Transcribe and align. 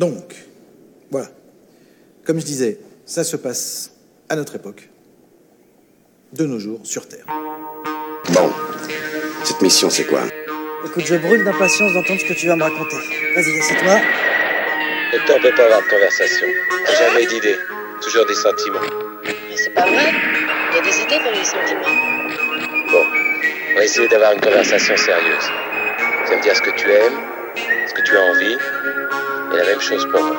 Donc, 0.00 0.34
voilà. 1.10 1.28
Comme 2.24 2.40
je 2.40 2.46
disais, 2.46 2.78
ça 3.04 3.22
se 3.22 3.36
passe 3.36 3.90
à 4.30 4.36
notre 4.36 4.56
époque, 4.56 4.88
de 6.32 6.46
nos 6.46 6.58
jours, 6.58 6.80
sur 6.84 7.06
Terre. 7.06 7.26
Bon, 8.30 8.50
cette 9.44 9.60
mission, 9.60 9.90
c'est 9.90 10.06
quoi? 10.06 10.22
Écoute, 10.86 11.04
je 11.04 11.16
brûle 11.16 11.44
d'impatience 11.44 11.92
d'entendre 11.92 12.18
ce 12.18 12.24
que 12.24 12.32
tu 12.32 12.46
vas 12.46 12.56
me 12.56 12.62
raconter. 12.62 12.96
Vas-y, 13.34 13.58
assieds-toi. 13.58 14.00
Le 15.12 15.18
temps 15.26 15.38
peut 15.42 15.54
pas 15.54 15.64
avoir 15.64 15.82
de 15.82 15.90
conversation. 15.90 16.46
Jamais 16.98 17.26
d'idées. 17.26 17.58
Toujours 18.00 18.24
des 18.24 18.34
sentiments. 18.36 18.80
Mais 19.22 19.56
c'est 19.56 19.74
pas 19.74 19.82
vrai. 19.82 20.14
Il 20.70 20.76
y 20.76 20.78
a 20.78 20.82
des 20.82 20.96
idées 21.02 21.22
dans 21.22 21.38
les 21.38 21.44
sentiments. 21.44 21.96
Bon, 22.90 23.04
on 23.72 23.74
va 23.74 23.84
essayer 23.84 24.08
d'avoir 24.08 24.32
une 24.32 24.40
conversation 24.40 24.96
sérieuse. 24.96 25.50
Tu 26.24 26.30
vas 26.30 26.36
me 26.38 26.42
dire 26.42 26.56
ce 26.56 26.62
que 26.62 26.70
tu 26.70 26.90
aimes, 26.90 27.20
ce 27.86 27.92
que 27.92 28.02
tu 28.02 28.16
as 28.16 28.22
envie, 28.22 28.56
et 29.52 29.56
la 29.56 29.64
même 29.64 29.80
chose 29.80 30.06
pour 30.10 30.22
moi. 30.22 30.36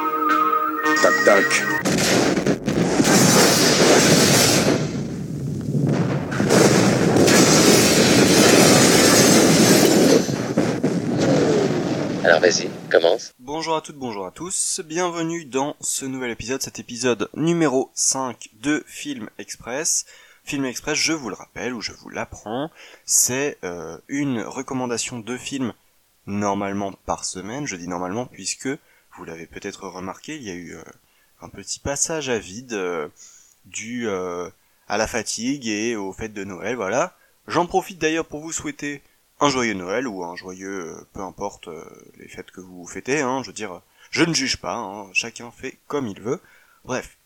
Toc 1.02 1.14
toc. 1.26 1.64
Alors 12.24 12.40
vas-y, 12.40 12.70
commence. 12.90 13.34
Bonjour 13.40 13.76
à 13.76 13.82
toutes, 13.82 13.98
bonjour 13.98 14.26
à 14.26 14.32
tous, 14.32 14.82
bienvenue 14.86 15.44
dans 15.46 15.76
ce 15.82 16.06
nouvel 16.06 16.32
épisode, 16.32 16.62
cet 16.62 16.80
épisode 16.80 17.30
numéro 17.36 17.92
5 17.94 18.50
de 18.62 18.84
Film 18.88 19.30
Express. 19.38 20.06
Film 20.44 20.66
Express, 20.66 20.98
je 20.98 21.14
vous 21.14 21.30
le 21.30 21.36
rappelle, 21.36 21.74
ou 21.74 21.82
je 21.82 21.92
vous 21.92 22.10
l'apprends, 22.10 22.72
c'est 23.06 23.58
euh, 23.64 23.98
une 24.08 24.42
recommandation 24.42 25.20
de 25.20 25.38
film 25.38 25.74
normalement 26.26 26.94
par 27.06 27.26
semaine, 27.26 27.68
je 27.68 27.76
dis 27.76 27.88
normalement 27.88 28.26
puisque, 28.26 28.70
vous 29.18 29.26
l'avez 29.26 29.46
peut-être 29.46 29.88
remarqué, 29.88 30.36
il 30.36 30.44
y 30.44 30.50
a 30.50 30.56
eu 30.56 30.76
euh, 30.76 30.84
un 31.42 31.50
petit 31.50 31.80
passage 31.80 32.30
à 32.30 32.40
vide 32.40 32.74
euh, 32.74 33.08
dû 33.66 34.08
euh, 34.08 34.50
à 34.88 34.98
la 34.98 35.08
fatigue 35.08 35.68
et 35.68 35.96
aux 35.96 36.14
fêtes 36.14 36.34
de 36.34 36.44
Noël, 36.44 36.76
voilà. 36.76 37.16
J'en 37.48 37.66
profite 37.66 38.00
d'ailleurs 38.00 38.26
pour 38.26 38.42
vous 38.42 38.52
souhaiter 38.52 39.02
un 39.40 39.50
joyeux 39.50 39.74
Noël 39.74 40.08
ou 40.08 40.24
un 40.24 40.36
joyeux, 40.36 40.96
peu 41.14 41.22
importe 41.22 41.68
les 42.18 42.28
fêtes 42.28 42.52
que 42.52 42.62
vous 42.62 42.86
fêtez, 42.86 43.22
hein, 43.22 43.42
je 43.42 43.48
veux 43.48 43.54
dire, 43.54 43.82
je 44.12 44.24
ne 44.24 44.34
juge 44.34 44.58
pas, 44.58 44.76
hein, 44.76 45.10
chacun 45.14 45.52
fait 45.52 45.78
comme 45.88 46.08
il 46.08 46.22
veut. 46.22 46.40
Bref. 46.86 47.18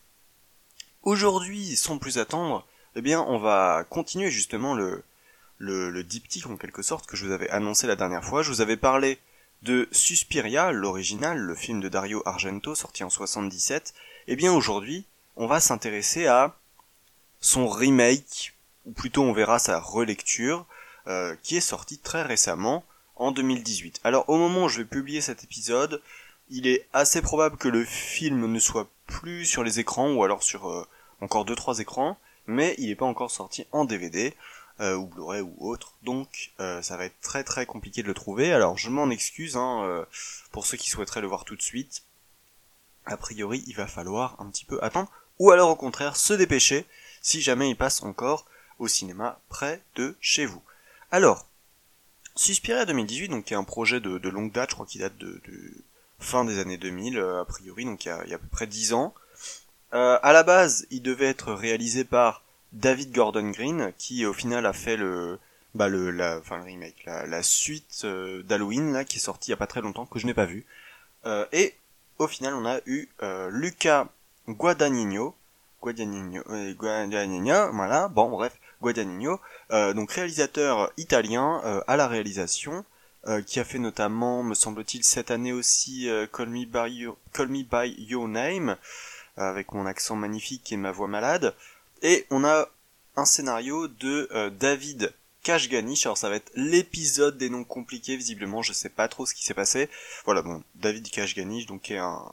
Aujourd'hui, 1.02 1.76
sans 1.76 1.98
plus 1.98 2.18
attendre, 2.18 2.66
eh 2.96 3.02
bien, 3.02 3.20
on 3.20 3.38
va 3.38 3.84
continuer 3.88 4.30
justement 4.30 4.74
le, 4.74 5.04
le, 5.58 5.90
le 5.90 6.02
diptyque 6.02 6.46
en 6.46 6.56
quelque 6.56 6.82
sorte 6.82 7.06
que 7.06 7.16
je 7.16 7.26
vous 7.26 7.32
avais 7.32 7.50
annoncé 7.50 7.86
la 7.86 7.96
dernière 7.96 8.24
fois. 8.24 8.42
Je 8.42 8.50
vous 8.50 8.60
avais 8.60 8.76
parlé 8.76 9.18
de 9.62 9.88
Suspiria, 9.92 10.72
l'original, 10.72 11.38
le 11.38 11.54
film 11.54 11.80
de 11.80 11.88
Dario 11.88 12.22
Argento 12.26 12.74
sorti 12.74 13.04
en 13.04 13.10
77. 13.10 13.94
Eh 14.28 14.36
bien, 14.36 14.52
aujourd'hui, 14.52 15.06
on 15.36 15.46
va 15.46 15.60
s'intéresser 15.60 16.26
à 16.26 16.56
son 17.40 17.68
remake, 17.68 18.54
ou 18.84 18.92
plutôt 18.92 19.22
on 19.22 19.32
verra 19.32 19.58
sa 19.58 19.80
relecture, 19.80 20.66
euh, 21.06 21.36
qui 21.42 21.56
est 21.56 21.60
sorti 21.60 21.98
très 21.98 22.22
récemment, 22.22 22.84
en 23.16 23.32
2018. 23.32 24.00
Alors 24.04 24.28
au 24.28 24.36
moment 24.36 24.64
où 24.64 24.68
je 24.68 24.78
vais 24.78 24.84
publier 24.84 25.20
cet 25.20 25.42
épisode, 25.42 26.02
il 26.50 26.66
est 26.66 26.86
assez 26.92 27.22
probable 27.22 27.56
que 27.56 27.68
le 27.68 27.84
film 27.84 28.46
ne 28.46 28.58
soit 28.58 28.88
plus 29.06 29.46
sur 29.46 29.64
les 29.64 29.80
écrans, 29.80 30.12
ou 30.12 30.22
alors 30.22 30.42
sur 30.42 30.68
euh, 30.68 30.86
encore 31.20 31.44
2-3 31.44 31.80
écrans, 31.80 32.18
mais 32.46 32.74
il 32.78 32.88
n'est 32.88 32.94
pas 32.94 33.06
encore 33.06 33.30
sorti 33.30 33.66
en 33.72 33.84
DVD, 33.84 34.34
ou 34.80 35.06
Blu-ray 35.06 35.40
ou 35.40 35.54
autre, 35.58 35.94
donc 36.02 36.52
euh, 36.60 36.82
ça 36.82 36.96
va 36.96 37.06
être 37.06 37.20
très 37.22 37.44
très 37.44 37.66
compliqué 37.66 38.02
de 38.02 38.08
le 38.08 38.14
trouver. 38.14 38.52
Alors 38.52 38.76
je 38.76 38.90
m'en 38.90 39.10
excuse 39.10 39.56
hein, 39.56 39.82
euh, 39.84 40.04
pour 40.52 40.66
ceux 40.66 40.76
qui 40.76 40.90
souhaiteraient 40.90 41.22
le 41.22 41.26
voir 41.26 41.44
tout 41.44 41.56
de 41.56 41.62
suite. 41.62 42.02
A 43.06 43.16
priori, 43.16 43.64
il 43.66 43.74
va 43.74 43.86
falloir 43.86 44.36
un 44.40 44.50
petit 44.50 44.64
peu 44.64 44.82
attendre, 44.82 45.10
ou 45.38 45.50
alors 45.50 45.70
au 45.70 45.76
contraire 45.76 46.16
se 46.16 46.34
dépêcher 46.34 46.86
si 47.22 47.40
jamais 47.40 47.70
il 47.70 47.76
passe 47.76 48.02
encore 48.02 48.46
au 48.78 48.88
cinéma 48.88 49.40
près 49.48 49.82
de 49.94 50.16
chez 50.20 50.44
vous. 50.44 50.62
Alors, 51.10 51.48
Suspiria 52.34 52.84
2018, 52.84 53.28
donc 53.28 53.46
qui 53.46 53.54
est 53.54 53.56
un 53.56 53.64
projet 53.64 54.00
de, 54.00 54.28
longue 54.28 54.52
date, 54.52 54.70
je 54.70 54.74
crois 54.74 54.86
qu'il 54.86 55.00
date 55.00 55.16
de, 55.16 55.40
fin 56.18 56.44
des 56.44 56.58
années 56.58 56.76
2000, 56.76 57.18
euh, 57.18 57.40
a 57.40 57.44
priori, 57.44 57.84
donc 57.84 58.04
il 58.04 58.08
y 58.08 58.10
a, 58.10 58.22
il 58.24 58.30
y 58.30 58.32
a 58.32 58.36
à 58.36 58.38
peu 58.38 58.48
près 58.48 58.66
10 58.66 58.92
ans. 58.92 59.14
Euh, 59.94 60.18
à 60.22 60.32
la 60.32 60.42
base, 60.42 60.86
il 60.90 61.00
devait 61.02 61.26
être 61.26 61.52
réalisé 61.52 62.04
par 62.04 62.42
David 62.72 63.12
Gordon 63.12 63.50
Green, 63.50 63.92
qui 63.98 64.26
au 64.26 64.32
final 64.32 64.66
a 64.66 64.72
fait 64.72 64.96
le, 64.96 65.38
bah 65.74 65.88
le, 65.88 66.10
la, 66.10 66.38
enfin 66.38 66.58
le 66.58 66.64
remake, 66.64 67.04
la, 67.06 67.26
la 67.26 67.42
suite 67.42 68.02
euh, 68.04 68.42
d'Halloween 68.42 68.92
là, 68.92 69.04
qui 69.04 69.16
est 69.16 69.20
sortie 69.20 69.50
il 69.50 69.52
y 69.52 69.54
a 69.54 69.58
pas 69.58 69.66
très 69.66 69.80
longtemps, 69.80 70.06
que 70.06 70.18
je 70.18 70.26
n'ai 70.26 70.34
pas 70.34 70.46
vu. 70.46 70.64
Euh, 71.24 71.46
et 71.52 71.74
au 72.18 72.26
final, 72.26 72.54
on 72.54 72.64
a 72.66 72.80
eu 72.86 73.08
euh, 73.22 73.50
Luca 73.50 74.08
Guadagnino, 74.48 75.34
Guadagnino, 75.82 76.42
euh, 76.48 76.72
Guadagnino, 76.74 77.72
voilà, 77.72 78.08
bon 78.08 78.30
bref, 78.30 78.58
Guadagnino, 78.80 79.40
euh, 79.70 79.92
donc 79.92 80.12
réalisateur 80.12 80.92
italien 80.96 81.60
à 81.86 81.96
la 81.96 82.08
réalisation, 82.08 82.84
qui 83.44 83.58
a 83.58 83.64
fait 83.64 83.80
notamment, 83.80 84.44
me 84.44 84.54
semble-t-il, 84.54 85.02
cette 85.02 85.32
année 85.32 85.52
aussi 85.52 86.08
Call, 86.32 86.48
Me 86.48 86.64
by 86.64 86.94
Your, 86.94 87.16
Call 87.32 87.48
Me 87.48 87.64
By 87.64 87.92
Your 87.98 88.28
Name, 88.28 88.76
avec 89.36 89.72
mon 89.72 89.84
accent 89.84 90.14
magnifique 90.14 90.70
et 90.72 90.76
ma 90.76 90.92
voix 90.92 91.08
malade. 91.08 91.52
Et 92.02 92.26
on 92.30 92.44
a 92.44 92.68
un 93.16 93.24
scénario 93.24 93.88
de 93.88 94.28
euh, 94.32 94.50
David 94.50 95.12
Kashganich, 95.42 96.04
alors 96.06 96.18
ça 96.18 96.28
va 96.28 96.36
être 96.36 96.50
l'épisode 96.54 97.38
des 97.38 97.50
noms 97.50 97.64
compliqués, 97.64 98.16
visiblement, 98.16 98.62
je 98.62 98.72
sais 98.72 98.88
pas 98.88 99.08
trop 99.08 99.26
ce 99.26 99.34
qui 99.34 99.44
s'est 99.44 99.54
passé. 99.54 99.88
Voilà, 100.24 100.42
bon, 100.42 100.62
David 100.74 101.08
Kashganich, 101.08 101.66
donc 101.66 101.90
est 101.90 101.98
un, 101.98 102.32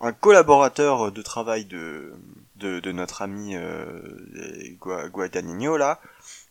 un 0.00 0.12
collaborateur 0.12 1.12
de 1.12 1.22
travail 1.22 1.64
de, 1.64 2.12
de, 2.56 2.78
de 2.80 2.92
notre 2.92 3.22
ami 3.22 3.56
euh, 3.56 4.00
Gua- 4.80 5.08
Guadagnino 5.08 5.76
là, 5.76 6.00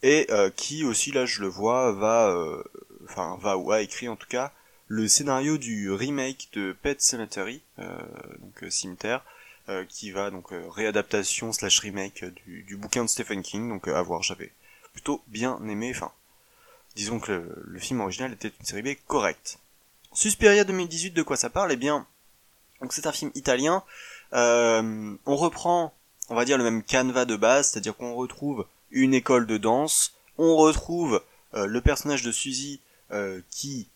et 0.02 0.26
euh, 0.32 0.50
qui 0.50 0.84
aussi 0.84 1.12
là 1.12 1.26
je 1.26 1.42
le 1.42 1.48
vois 1.48 1.92
va, 1.92 2.30
euh, 2.30 2.64
enfin 3.06 3.38
va 3.40 3.58
ou 3.58 3.72
a 3.72 3.82
écrit 3.82 4.10
en 4.10 4.16
tout 4.16 4.28
cas 4.28 4.52
le 4.88 5.08
scénario 5.08 5.58
du 5.58 5.92
remake 5.92 6.50
de 6.54 6.76
Pet 6.82 7.00
Cemetery, 7.00 7.62
euh, 7.80 7.96
donc 8.40 8.72
cimetière, 8.72 9.24
euh, 9.70 9.86
qui 9.88 10.12
va 10.12 10.32
donc 10.32 10.52
euh, 10.54 10.68
réadaptation 10.70 11.54
slash 11.54 11.80
remake 11.80 12.26
du, 12.46 12.64
du 12.64 12.78
bouquin 12.78 13.04
de 13.04 13.10
Stephen 13.10 13.44
King, 13.44 13.70
donc 13.70 13.88
euh, 13.88 13.96
à 13.96 14.02
voir, 14.02 14.24
j'avais 14.24 14.52
plutôt 14.94 15.22
bien 15.28 15.60
aimé, 15.68 15.92
enfin 15.96 16.12
disons 16.96 17.20
que 17.20 17.32
le, 17.32 17.64
le 17.64 17.80
film 17.80 18.02
original 18.02 18.34
était 18.34 18.52
une 18.60 18.66
série 18.66 18.82
B 18.82 18.98
correcte. 19.08 19.60
Suspiria 20.14 20.64
2018, 20.64 21.12
de 21.12 21.24
quoi 21.24 21.38
ça 21.38 21.50
parle? 21.50 21.72
Eh 21.72 21.78
bien, 21.78 22.06
donc 22.82 22.92
c'est 22.92 23.08
un 23.08 23.12
film 23.12 23.32
italien. 23.36 23.84
Euh, 24.34 25.16
on 25.26 25.36
reprend, 25.36 25.94
on 26.30 26.36
va 26.36 26.44
dire, 26.44 26.58
le 26.58 26.64
même 26.64 26.84
canevas 26.84 27.26
de 27.26 27.36
base, 27.36 27.70
c'est-à-dire 27.70 27.96
qu'on 27.96 28.16
retrouve 28.16 28.66
une 28.90 29.14
école 29.14 29.46
de 29.48 29.58
danse, 29.58 30.14
on 30.38 30.58
retrouve 30.58 31.24
le 31.54 31.80
personnage 31.82 32.24
de 32.24 32.32
Suzy 32.32 32.82
qui 33.52 33.88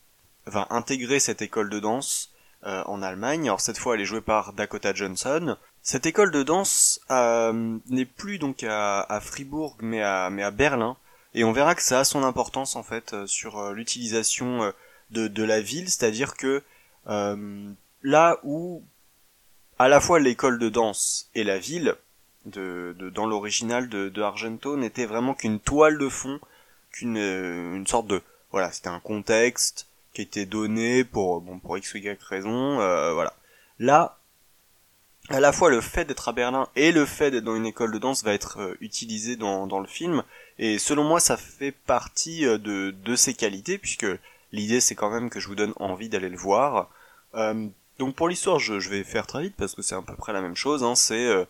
va 0.45 0.67
intégrer 0.69 1.19
cette 1.19 1.41
école 1.41 1.69
de 1.69 1.79
danse 1.79 2.29
euh, 2.65 2.83
en 2.85 3.01
Allemagne. 3.01 3.43
Alors 3.47 3.61
cette 3.61 3.77
fois, 3.77 3.95
elle 3.95 4.01
est 4.01 4.05
jouée 4.05 4.21
par 4.21 4.53
Dakota 4.53 4.93
Johnson. 4.93 5.57
Cette 5.83 6.05
école 6.05 6.31
de 6.31 6.43
danse 6.43 6.99
euh, 7.11 7.77
n'est 7.89 8.05
plus 8.05 8.39
donc 8.39 8.63
à, 8.63 9.01
à 9.01 9.19
Fribourg, 9.21 9.77
mais 9.81 10.01
à, 10.01 10.29
mais 10.29 10.43
à 10.43 10.51
Berlin. 10.51 10.97
Et 11.33 11.43
on 11.43 11.51
verra 11.51 11.75
que 11.75 11.81
ça 11.83 11.99
a 11.99 12.03
son 12.05 12.23
importance 12.23 12.75
en 12.75 12.83
fait 12.83 13.13
euh, 13.13 13.27
sur 13.27 13.59
euh, 13.59 13.73
l'utilisation 13.73 14.63
euh, 14.63 14.71
de, 15.11 15.27
de 15.27 15.43
la 15.43 15.61
ville, 15.61 15.89
c'est-à-dire 15.89 16.35
que 16.35 16.63
euh, 17.07 17.69
là 18.01 18.37
où 18.43 18.81
à 19.77 19.87
la 19.89 19.99
fois 19.99 20.19
l'école 20.19 20.57
de 20.57 20.69
danse 20.69 21.29
et 21.35 21.43
la 21.43 21.59
ville, 21.59 21.95
de, 22.45 22.95
de- 22.97 23.09
dans 23.09 23.25
l'original 23.25 23.89
de, 23.89 24.09
de 24.09 24.21
Argento, 24.21 24.77
n'était 24.77 25.05
vraiment 25.05 25.33
qu'une 25.33 25.59
toile 25.59 25.97
de 25.97 26.09
fond, 26.09 26.39
qu'une 26.91 27.17
une 27.17 27.85
sorte 27.85 28.07
de 28.07 28.21
voilà, 28.51 28.71
c'était 28.71 28.87
un 28.87 29.01
contexte 29.01 29.87
qui 30.15 30.21
était 30.21 30.45
donné 30.45 31.03
pour 31.03 31.41
bon 31.41 31.59
pour 31.59 31.77
x 31.77 31.93
ou 31.93 31.97
y 31.97 32.17
raison, 32.23 32.79
euh, 32.79 33.13
voilà. 33.13 33.33
Là, 33.77 34.17
à 35.29 35.39
la 35.39 35.51
fois 35.51 35.69
le 35.69 35.81
fait 35.81 36.05
d'être 36.05 36.29
à 36.29 36.31
Berlin 36.31 36.69
et 36.75 36.91
le 36.91 37.05
fait 37.05 37.31
d'être 37.31 37.43
dans 37.43 37.55
une 37.55 37.65
école 37.65 37.91
de 37.91 37.99
danse 37.99 38.23
va 38.23 38.33
être 38.33 38.59
euh, 38.59 38.77
utilisé 38.79 39.35
dans, 39.35 39.67
dans 39.67 39.79
le 39.79 39.87
film, 39.87 40.23
et 40.57 40.79
selon 40.79 41.03
moi 41.03 41.19
ça 41.19 41.35
fait 41.35 41.73
partie 41.73 42.45
euh, 42.45 42.57
de, 42.57 42.91
de 42.91 43.15
ses 43.15 43.33
qualités, 43.33 43.77
puisque 43.77 44.07
l'idée 44.53 44.79
c'est 44.79 44.95
quand 44.95 45.11
même 45.11 45.29
que 45.29 45.41
je 45.41 45.47
vous 45.47 45.55
donne 45.55 45.73
envie 45.75 46.09
d'aller 46.09 46.29
le 46.29 46.37
voir. 46.37 46.89
Euh, 47.35 47.67
donc 47.99 48.15
pour 48.15 48.29
l'histoire, 48.29 48.59
je, 48.59 48.79
je 48.79 48.89
vais 48.89 49.03
faire 49.03 49.27
très 49.27 49.43
vite 49.43 49.55
parce 49.57 49.75
que 49.75 49.81
c'est 49.81 49.95
à 49.95 50.01
peu 50.01 50.15
près 50.15 50.31
la 50.31 50.41
même 50.41 50.55
chose. 50.55 50.83
Hein, 50.83 50.95
c'est 50.95 51.47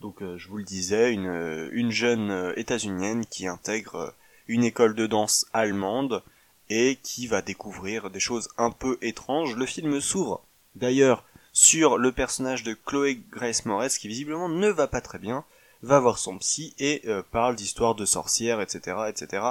donc 0.00 0.16
je 0.20 0.48
vous 0.48 0.58
le 0.58 0.64
disais, 0.64 1.12
une, 1.12 1.70
une 1.72 1.90
jeune 1.90 2.52
états-unienne 2.56 3.24
qui 3.24 3.46
intègre 3.46 4.12
une 4.46 4.62
école 4.62 4.94
de 4.94 5.06
danse 5.06 5.46
allemande 5.54 6.22
et 6.70 6.98
qui 7.02 7.26
va 7.26 7.42
découvrir 7.42 8.10
des 8.10 8.20
choses 8.20 8.48
un 8.56 8.70
peu 8.70 8.98
étranges. 9.02 9.56
Le 9.56 9.66
film 9.66 10.00
s'ouvre 10.00 10.42
d'ailleurs 10.74 11.24
sur 11.52 11.96
le 11.96 12.12
personnage 12.12 12.62
de 12.62 12.74
Chloé 12.74 13.20
Grace 13.30 13.64
Moretz 13.64 13.98
qui 13.98 14.08
visiblement 14.08 14.48
ne 14.48 14.68
va 14.68 14.86
pas 14.86 15.00
très 15.00 15.18
bien, 15.18 15.44
va 15.82 16.00
voir 16.00 16.18
son 16.18 16.38
psy 16.38 16.74
et 16.78 17.02
euh, 17.06 17.22
parle 17.30 17.56
d'histoires 17.56 17.94
de 17.94 18.04
sorcières, 18.04 18.60
etc., 18.60 18.96
etc., 19.08 19.42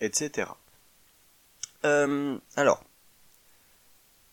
etc. 0.00 0.50
Euh, 1.84 2.38
alors, 2.56 2.82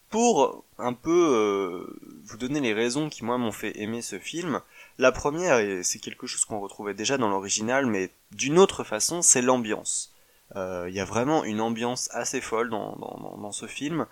pour 0.10 0.64
un 0.78 0.94
peu 0.94 1.10
euh, 1.12 2.00
vous 2.26 2.38
donner 2.38 2.60
les 2.60 2.74
raisons 2.74 3.10
qui 3.10 3.26
moi 3.26 3.38
m'ont 3.38 3.52
fait 3.52 3.80
aimer 3.80 4.02
ce 4.02 4.20
film, 4.20 4.62
la 5.00 5.12
première, 5.12 5.58
et 5.58 5.84
c'est 5.84 6.00
quelque 6.00 6.28
chose 6.28 6.46
qu'on 6.46 6.60
retrouvait 6.60 6.94
déjà 6.94 7.18
dans 7.18 7.30
l'original, 7.30 7.88
mais 7.88 8.12
d'une 8.32 8.60
autre 8.60 8.84
façon, 8.84 9.22
c'est 9.22 9.42
l'ambiance. 9.42 10.13
Euh, 10.56 10.86
Il 10.90 10.96
y 10.96 11.00
a 11.00 11.06
vraiment 11.06 11.44
une 11.44 11.62
ambiance 11.62 12.10
assez 12.12 12.42
folle 12.42 12.70
dans, 12.70 12.96
dans, 12.96 13.38
dans, 13.38 13.52
ce 13.52 13.66
film. 13.66 14.06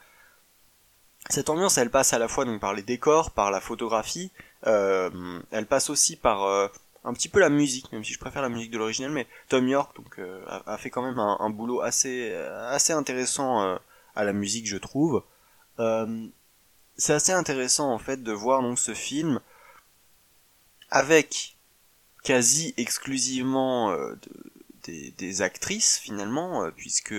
Cette 1.30 1.50
ambiance, 1.50 1.78
elle 1.78 1.92
passe 1.92 2.14
à 2.14 2.20
la 2.20 2.28
fois 2.28 2.46
donc 2.46 2.60
par 2.60 2.74
les 2.74 2.82
décors, 2.82 3.32
par 3.32 3.52
la 3.52 3.62
photographie, 3.62 4.32
euh, 4.68 5.40
elle 5.52 5.68
passe 5.68 5.90
aussi 5.90 6.16
par 6.16 6.44
euh, 6.44 6.68
un 7.04 7.14
petit 7.14 7.30
peu 7.30 7.40
la 7.40 7.50
musique, 7.50 7.92
même 7.92 8.04
si 8.04 8.14
je 8.14 8.20
préfère 8.20 8.42
la 8.42 8.50
musique 8.50 8.72
de 8.72 8.78
l'original, 8.78 9.12
mais 9.12 9.28
Tom 9.48 9.68
York 9.68 9.96
donc 9.96 10.20
euh, 10.20 10.44
a, 10.66 10.78
fait 10.78 10.90
quand 10.90 11.04
même 11.04 11.20
un, 11.20 11.38
un 11.40 11.50
boulot 11.50 11.82
assez 11.82 12.34
assez 12.34 12.94
intéressant 12.94 13.62
euh, 13.62 13.78
à 14.16 14.24
la 14.24 14.34
musique, 14.34 14.68
je 14.68 14.78
trouve. 14.78 15.24
c'est 16.98 17.14
assez 17.14 17.32
intéressant 17.32 17.92
en 17.92 18.00
fait 18.00 18.24
de 18.24 18.32
voir 18.32 18.62
donc 18.62 18.80
ce 18.80 18.94
film 18.94 19.40
avec 20.92 21.56
quasi 22.24 22.74
exclusivement 22.78 23.92
euh, 23.92 24.16
des, 24.84 25.42
actrices 25.42 25.98
finalement, 25.98 26.64
euh, 26.64 26.72
puisque 26.72 27.16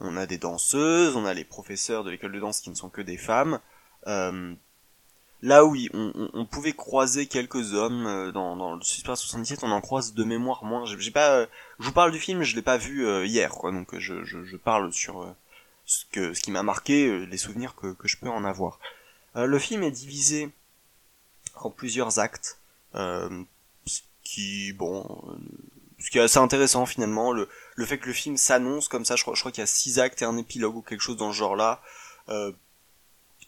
on 0.00 0.16
a 0.16 0.26
des 0.26 0.38
danseuses, 0.38 1.16
on 1.16 1.24
a 1.24 1.34
les 1.34 1.44
professeurs 1.44 2.04
de 2.04 2.10
l'école 2.10 2.32
de 2.32 2.40
danse 2.40 2.60
qui 2.60 2.70
ne 2.70 2.74
sont 2.74 2.88
que 2.88 3.00
des 3.00 3.16
femmes. 3.16 3.60
Euh, 4.06 4.54
là 5.42 5.64
oui, 5.64 5.90
on, 5.92 6.46
pouvait 6.46 6.72
croiser 6.72 7.26
quelques 7.26 7.74
hommes 7.74 8.06
euh, 8.06 8.32
dans, 8.32 8.74
le 8.74 8.82
Super 8.82 9.16
77, 9.16 9.64
on 9.64 9.70
en 9.70 9.80
croise 9.80 10.14
de 10.14 10.24
mémoire 10.24 10.64
moins. 10.64 10.84
J'ai 10.86 11.10
pas, 11.10 11.46
je 11.78 11.86
vous 11.86 11.92
parle 11.92 12.12
du 12.12 12.18
film, 12.18 12.42
je 12.42 12.56
l'ai 12.56 12.62
pas 12.62 12.76
vu 12.76 13.06
hier, 13.24 13.50
quoi. 13.50 13.72
Donc 13.72 13.98
je, 13.98 14.56
parle 14.56 14.92
sur 14.92 15.34
ce 15.84 16.04
qui 16.40 16.50
m'a 16.50 16.62
marqué, 16.62 17.26
les 17.26 17.38
souvenirs 17.38 17.74
que, 17.74 17.94
je 18.04 18.16
peux 18.16 18.28
en 18.28 18.44
avoir. 18.44 18.78
le 19.34 19.58
film 19.58 19.82
est 19.82 19.90
divisé 19.90 20.50
en 21.54 21.70
plusieurs 21.70 22.18
actes. 22.18 22.60
Qui 24.24 24.72
bon 24.72 25.38
ce 25.98 26.10
qui 26.10 26.18
est 26.18 26.22
assez 26.22 26.38
intéressant 26.38 26.86
finalement 26.86 27.32
le, 27.32 27.48
le 27.74 27.86
fait 27.86 27.98
que 27.98 28.06
le 28.06 28.12
film 28.12 28.36
s'annonce 28.36 28.88
comme 28.88 29.04
ça 29.04 29.16
je 29.16 29.22
crois, 29.22 29.34
je 29.34 29.40
crois 29.40 29.52
qu'il 29.52 29.62
y 29.62 29.64
a 29.64 29.66
six 29.66 29.98
actes 29.98 30.22
et 30.22 30.24
un 30.24 30.36
épilogue 30.36 30.76
ou 30.76 30.82
quelque 30.82 31.00
chose 31.00 31.16
dans 31.16 31.32
ce 31.32 31.38
genre 31.38 31.56
là 31.56 31.80
euh, 32.28 32.52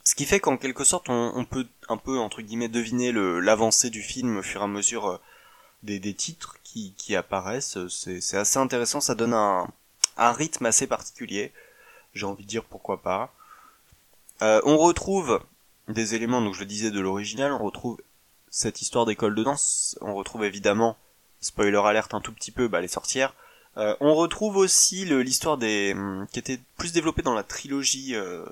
ce 0.03 0.15
qui 0.15 0.25
fait 0.25 0.39
qu'en 0.39 0.57
quelque 0.57 0.83
sorte 0.83 1.09
on, 1.09 1.33
on, 1.35 1.45
peut 1.45 1.67
un 1.87 1.97
peu 1.97 2.17
entre 2.17 2.41
guillemets 2.41 2.69
deviner 2.69 3.11
l'avancée 3.11 3.89
du 3.89 4.01
film 4.01 4.37
au 4.37 4.41
fur 4.41 4.61
et 4.61 4.63
à 4.63 4.67
mesure 4.67 5.07
euh, 5.07 5.17
des, 5.83 5.99
des 5.99 6.13
titres 6.13 6.57
qui, 6.63 6.93
qui 6.97 7.15
apparaissent. 7.15 7.77
C'est 7.87 8.37
assez 8.37 8.57
intéressant 8.57 9.01
ça 9.01 9.15
donne 9.15 9.33
un, 9.33 9.67
un 10.17 10.31
rythme 10.31 10.65
assez 10.65 10.87
particulier 10.87 11.51
j'ai 12.13 12.25
envie 12.25 12.43
de 12.43 12.49
dire 12.49 12.63
pourquoi 12.63 13.01
pas. 13.01 13.33
Euh, 14.41 14.61
on 14.63 14.77
retrouve 14.77 15.41
des 15.87 16.15
éléments 16.15 16.41
donc 16.41 16.55
je 16.55 16.61
le 16.61 16.65
disais 16.65 16.91
de 16.91 16.99
l'original 16.99 17.51
on 17.51 17.63
retrouve 17.63 17.97
cette 18.49 18.81
histoire 18.81 19.05
d'école 19.05 19.35
de 19.35 19.43
danse, 19.43 19.97
on 20.01 20.15
retrouve 20.15 20.43
évidemment, 20.43 20.97
spoiler 21.41 21.81
alerte 21.83 22.13
un 22.13 22.21
tout 22.21 22.33
petit 22.33 22.51
peu, 22.51 22.67
bah, 22.67 22.81
les 22.81 22.87
sorcières. 22.87 23.33
Euh, 23.77 23.95
on 23.99 24.15
retrouve 24.15 24.57
aussi 24.57 25.05
l'histoire 25.05 25.57
des 25.57 25.93
hum, 25.93 26.25
qui 26.31 26.39
était 26.39 26.59
plus 26.77 26.91
développée 26.91 27.21
dans 27.21 27.35
la 27.35 27.43
trilogie 27.43 28.15
euh, 28.15 28.43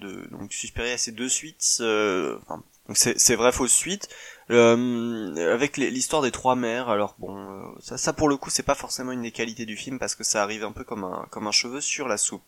de 0.00 0.28
donc 0.30 0.52
Suspiria 0.52 0.98
ces 0.98 1.12
deux 1.12 1.30
suites 1.30 1.78
euh, 1.80 2.38
enfin, 2.42 2.62
c'est 2.94 3.36
vrai 3.36 3.52
fausse 3.52 3.72
suite 3.72 4.08
euh, 4.50 5.52
avec 5.52 5.78
l'histoire 5.78 6.20
des 6.20 6.30
trois 6.30 6.56
mères 6.56 6.90
alors 6.90 7.16
bon 7.18 7.74
ça, 7.80 7.96
ça 7.96 8.12
pour 8.12 8.28
le 8.28 8.36
coup 8.36 8.50
c'est 8.50 8.62
pas 8.62 8.74
forcément 8.74 9.12
une 9.12 9.22
des 9.22 9.32
qualités 9.32 9.64
du 9.64 9.76
film 9.76 9.98
parce 9.98 10.14
que 10.14 10.24
ça 10.24 10.42
arrive 10.42 10.62
un 10.62 10.72
peu 10.72 10.84
comme 10.84 11.04
un 11.04 11.26
comme 11.30 11.46
un 11.46 11.52
cheveu 11.52 11.80
sur 11.80 12.06
la 12.06 12.18
soupe 12.18 12.44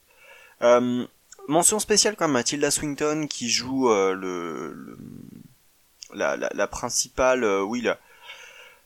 mention 1.49 1.79
spéciale 1.79 2.15
quand 2.15 2.27
même 2.27 2.35
Matilda 2.35 2.71
Swinton 2.71 3.27
qui 3.29 3.49
joue 3.49 3.89
le, 3.89 4.99
la, 6.13 6.37
la, 6.37 6.51
la 6.53 6.67
principale, 6.67 7.45
oui, 7.63 7.81
la, 7.81 7.99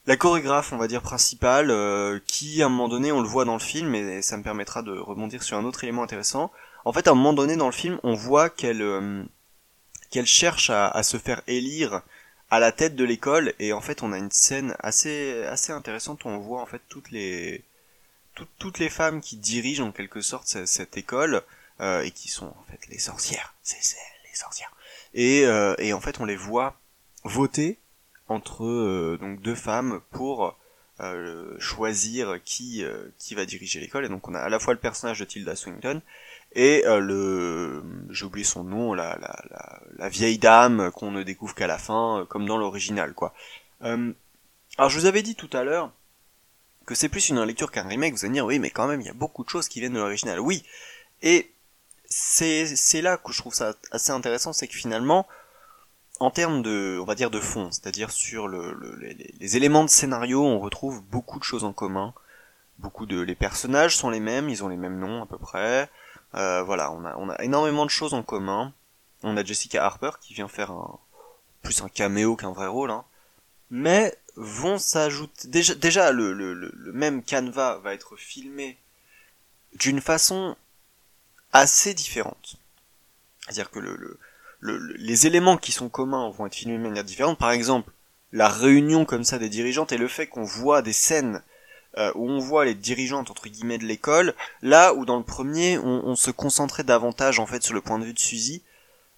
la 0.07 0.17
chorégraphe, 0.17 0.73
on 0.73 0.79
va 0.79 0.89
dire 0.89 1.03
principale, 1.03 1.71
euh, 1.71 2.19
qui 2.27 2.63
à 2.63 2.67
un 2.67 2.69
moment 2.69 2.89
donné, 2.89 3.13
on 3.13 3.21
le 3.21 3.29
voit 3.29 3.45
dans 3.45 3.55
le 3.55 3.61
film, 3.61 3.95
et 3.95 4.23
ça 4.23 4.37
me 4.37 4.43
permettra 4.43 4.83
de 4.83 4.93
rebondir 4.93 5.43
sur 5.43 5.57
un 5.57 5.65
autre 5.65 5.85
élément 5.85 6.03
intéressant. 6.03 6.51
En 6.85 6.93
fait, 6.93 7.07
à 7.07 7.13
un 7.13 7.15
moment 7.15 7.33
donné 7.33 7.57
dans 7.57 7.67
le 7.67 7.73
film, 7.73 8.01
on 8.03 8.15
voit 8.15 8.51
qu'elle 8.51 8.83
euh, 8.83 9.23
qu'elle 10.11 10.27
cherche 10.27 10.71
à, 10.71 11.03
se 11.03 11.17
faire 11.17 11.43
élire 11.47 12.03
à 12.51 12.61
la 12.61 12.73
tête 12.73 12.97
de 12.97 13.05
l'école, 13.05 13.55
et 13.59 13.73
en 13.73 13.81
fait, 13.81 14.03
on 14.03 14.13
a 14.13 14.19
une 14.19 14.31
scène 14.31 14.75
assez 14.81 15.45
assez 15.45 15.73
intéressante 15.73 16.25
où 16.25 16.29
on 16.29 16.39
voit 16.39 16.61
en 16.61 16.67
fait 16.67 16.83
toutes 16.89 17.11
les 17.11 17.65
toutes, 18.35 18.51
toutes 18.59 18.79
les 18.79 18.91
femmes 18.91 19.21
qui 19.21 19.37
dirigent 19.37 19.87
en 19.87 19.93
quelque 19.93 20.21
sorte 20.21 20.47
cette, 20.49 20.69
cette 20.69 20.97
école 20.97 21.43
euh, 21.81 22.03
et 22.03 22.11
qui 22.11 22.29
sont 22.29 22.47
en 22.47 22.65
fait 22.71 22.87
les 22.89 22.99
sorcières, 22.99 23.55
c'est 23.63 23.79
les 23.79 24.37
sorcières. 24.37 24.73
Et, 25.15 25.45
euh, 25.47 25.75
et 25.79 25.93
en 25.93 26.01
fait, 26.01 26.21
on 26.21 26.25
les 26.25 26.37
voit 26.37 26.77
voter 27.25 27.79
entre 28.33 28.65
euh, 28.65 29.19
donc 29.21 29.41
deux 29.41 29.55
femmes 29.55 30.01
pour 30.11 30.59
euh, 31.01 31.55
choisir 31.59 32.39
qui 32.45 32.85
euh, 32.85 33.09
qui 33.19 33.35
va 33.35 33.45
diriger 33.45 33.81
l'école. 33.81 34.05
Et 34.05 34.09
donc 34.09 34.27
on 34.29 34.35
a 34.35 34.41
à 34.41 34.49
la 34.49 34.59
fois 34.59 34.75
le 34.75 34.81
personnage 34.81 35.21
de 35.21 35.25
Tilda 35.25 35.55
Swinton 35.57 36.01
et 36.55 36.83
le 36.87 37.83
j'ai 38.11 38.27
oublié 38.27 38.45
son 38.45 38.63
nom 38.65 38.93
la, 38.93 39.17
la, 39.19 39.81
la, 39.97 40.09
vieille 40.11 40.37
dame 40.37 40.91
qu'on 40.91 41.11
ne 41.11 41.23
découvre 41.23 41.55
qu'à 41.55 41.67
la 41.67 41.79
fin 41.79 42.27
comme 42.29 42.47
dans 42.47 42.59
l'original 42.59 43.15
quoi. 43.15 43.33
Alors 43.81 44.91
je 44.91 44.99
vous 44.99 45.07
avais 45.07 45.23
dit 45.23 45.35
tout 45.35 45.49
à 45.55 45.65
l'heure 45.65 45.93
que 46.85 46.95
c'est 46.95 47.09
plus 47.09 47.31
une 47.31 47.43
lecture 47.43 47.71
qu'un 47.71 47.89
remake. 47.89 48.15
Vous 48.15 48.25
allez 48.25 48.35
dire 48.35 48.45
oui 48.45 48.59
mais 48.59 48.71
quand 48.71 48.87
même 48.87 49.01
il 49.01 49.07
y 49.07 49.11
a 49.11 49.15
beaucoup 49.15 49.45
de 49.45 49.49
choses 49.49 49.69
qui 49.69 49.81
viennent 49.81 49.95
de 49.95 49.99
l'original. 49.99 50.41
Oui. 50.41 50.63
Et 51.23 51.51
c'est 52.05 52.67
c'est 52.67 53.01
là 53.01 53.17
que 53.17 53.33
je 53.33 53.39
trouve 53.39 53.55
ça 53.55 53.75
assez 53.91 54.11
intéressant 54.11 54.53
c'est 54.53 54.69
que 54.69 54.75
finalement 54.75 55.27
en 56.23 56.31
termes 56.31 56.63
de, 56.63 56.99
on 57.01 57.05
va 57.05 57.15
dire 57.15 57.31
de 57.31 57.41
fond, 57.41 57.71
c'est-à-dire 57.71 58.11
sur 58.11 58.49
le, 58.49 58.73
le, 58.73 58.95
les, 58.97 59.57
éléments 59.57 59.85
de 59.85 59.91
scénario, 59.91 60.45
on 60.45 60.61
retrouve 60.61 61.03
beaucoup 61.03 61.39
de 61.39 61.45
choses 61.45 61.65
en 61.65 61.73
commun. 61.73 62.15
Beaucoup 62.79 63.07
de, 63.07 63.21
les 63.21 63.35
personnages 63.35 63.97
sont 63.97 64.09
les 64.11 64.21
mêmes, 64.21 64.49
ils 64.49 64.63
ont 64.65 64.69
les 64.69 64.77
mêmes 64.77 64.99
noms 64.99 65.23
à 65.23 65.27
peu 65.27 65.39
près. 65.39 65.91
Euh, 66.35 66.63
voilà, 66.63 66.93
on 66.93 67.29
a, 67.29 67.43
énormément 67.43 67.85
de 67.85 67.91
choses 67.91 68.15
en 68.15 68.23
commun. 68.23 68.73
On 69.23 69.37
a 69.37 69.45
Jessica 69.45 69.85
Harper 69.85 70.11
qui 70.21 70.33
vient 70.35 70.49
faire 70.49 70.71
un, 70.71 70.99
plus 71.63 71.83
un 71.83 71.89
caméo 71.89 72.37
qu'un 72.37 72.53
vrai 72.53 72.67
rôle, 72.69 72.91
hein. 72.91 73.05
Mais 73.71 74.17
vont 74.37 74.79
s'ajouter, 74.79 75.49
déjà, 75.49 76.13
le, 76.13 76.33
le, 76.33 76.55
le 76.55 76.93
même 76.93 77.23
canevas 77.23 77.79
va 77.79 77.95
être 77.95 78.17
filmé 78.17 78.79
d'une 79.75 80.01
façon 80.01 80.57
assez 81.53 81.95
différente. 81.95 82.57
C'est-à-dire 83.41 83.71
que 83.71 83.79
le, 83.79 84.19
le, 84.63 84.79
le, 84.79 84.95
les 84.95 85.27
éléments 85.27 85.59
qui 85.59 85.73
sont 85.73 85.91
communs 85.91 86.31
vont 86.31 86.47
être 86.47 86.55
filmés 86.55 86.79
de 86.79 86.83
manière 86.83 87.05
différente. 87.05 87.39
Par 87.39 87.51
exemple, 87.51 87.91
la 88.33 88.49
réunion 88.49 89.05
comme 89.05 89.25
ça 89.25 89.39
des 89.39 89.51
dirigeantes 89.51 89.93
et 89.93 89.99
le 89.99 90.09
fait 90.09 90.27
qu'on 90.27 90.45
voit 90.45 90.81
des 90.81 90.95
scènes 90.95 91.43
euh, 91.99 92.11
où 92.15 92.31
on 92.31 92.39
voit 92.39 92.65
les 92.65 92.75
dirigeantes 92.75 93.31
entre 93.31 93.49
guillemets 93.49 93.77
de 93.77 93.85
l'école, 93.85 94.35
là 94.63 94.95
où 94.95 95.05
dans 95.05 95.19
le 95.19 95.25
premier 95.25 95.77
on, 95.77 96.07
on, 96.07 96.17
se 96.17 96.31
concentrait 96.31 96.85
davantage 96.85 97.39
en 97.39 97.45
fait 97.45 97.63
sur 97.63 97.75
le 97.75 97.83
point 97.83 97.99
de 97.99 98.05
vue 98.07 98.15
de 98.15 98.19
Suzy, 98.19 98.63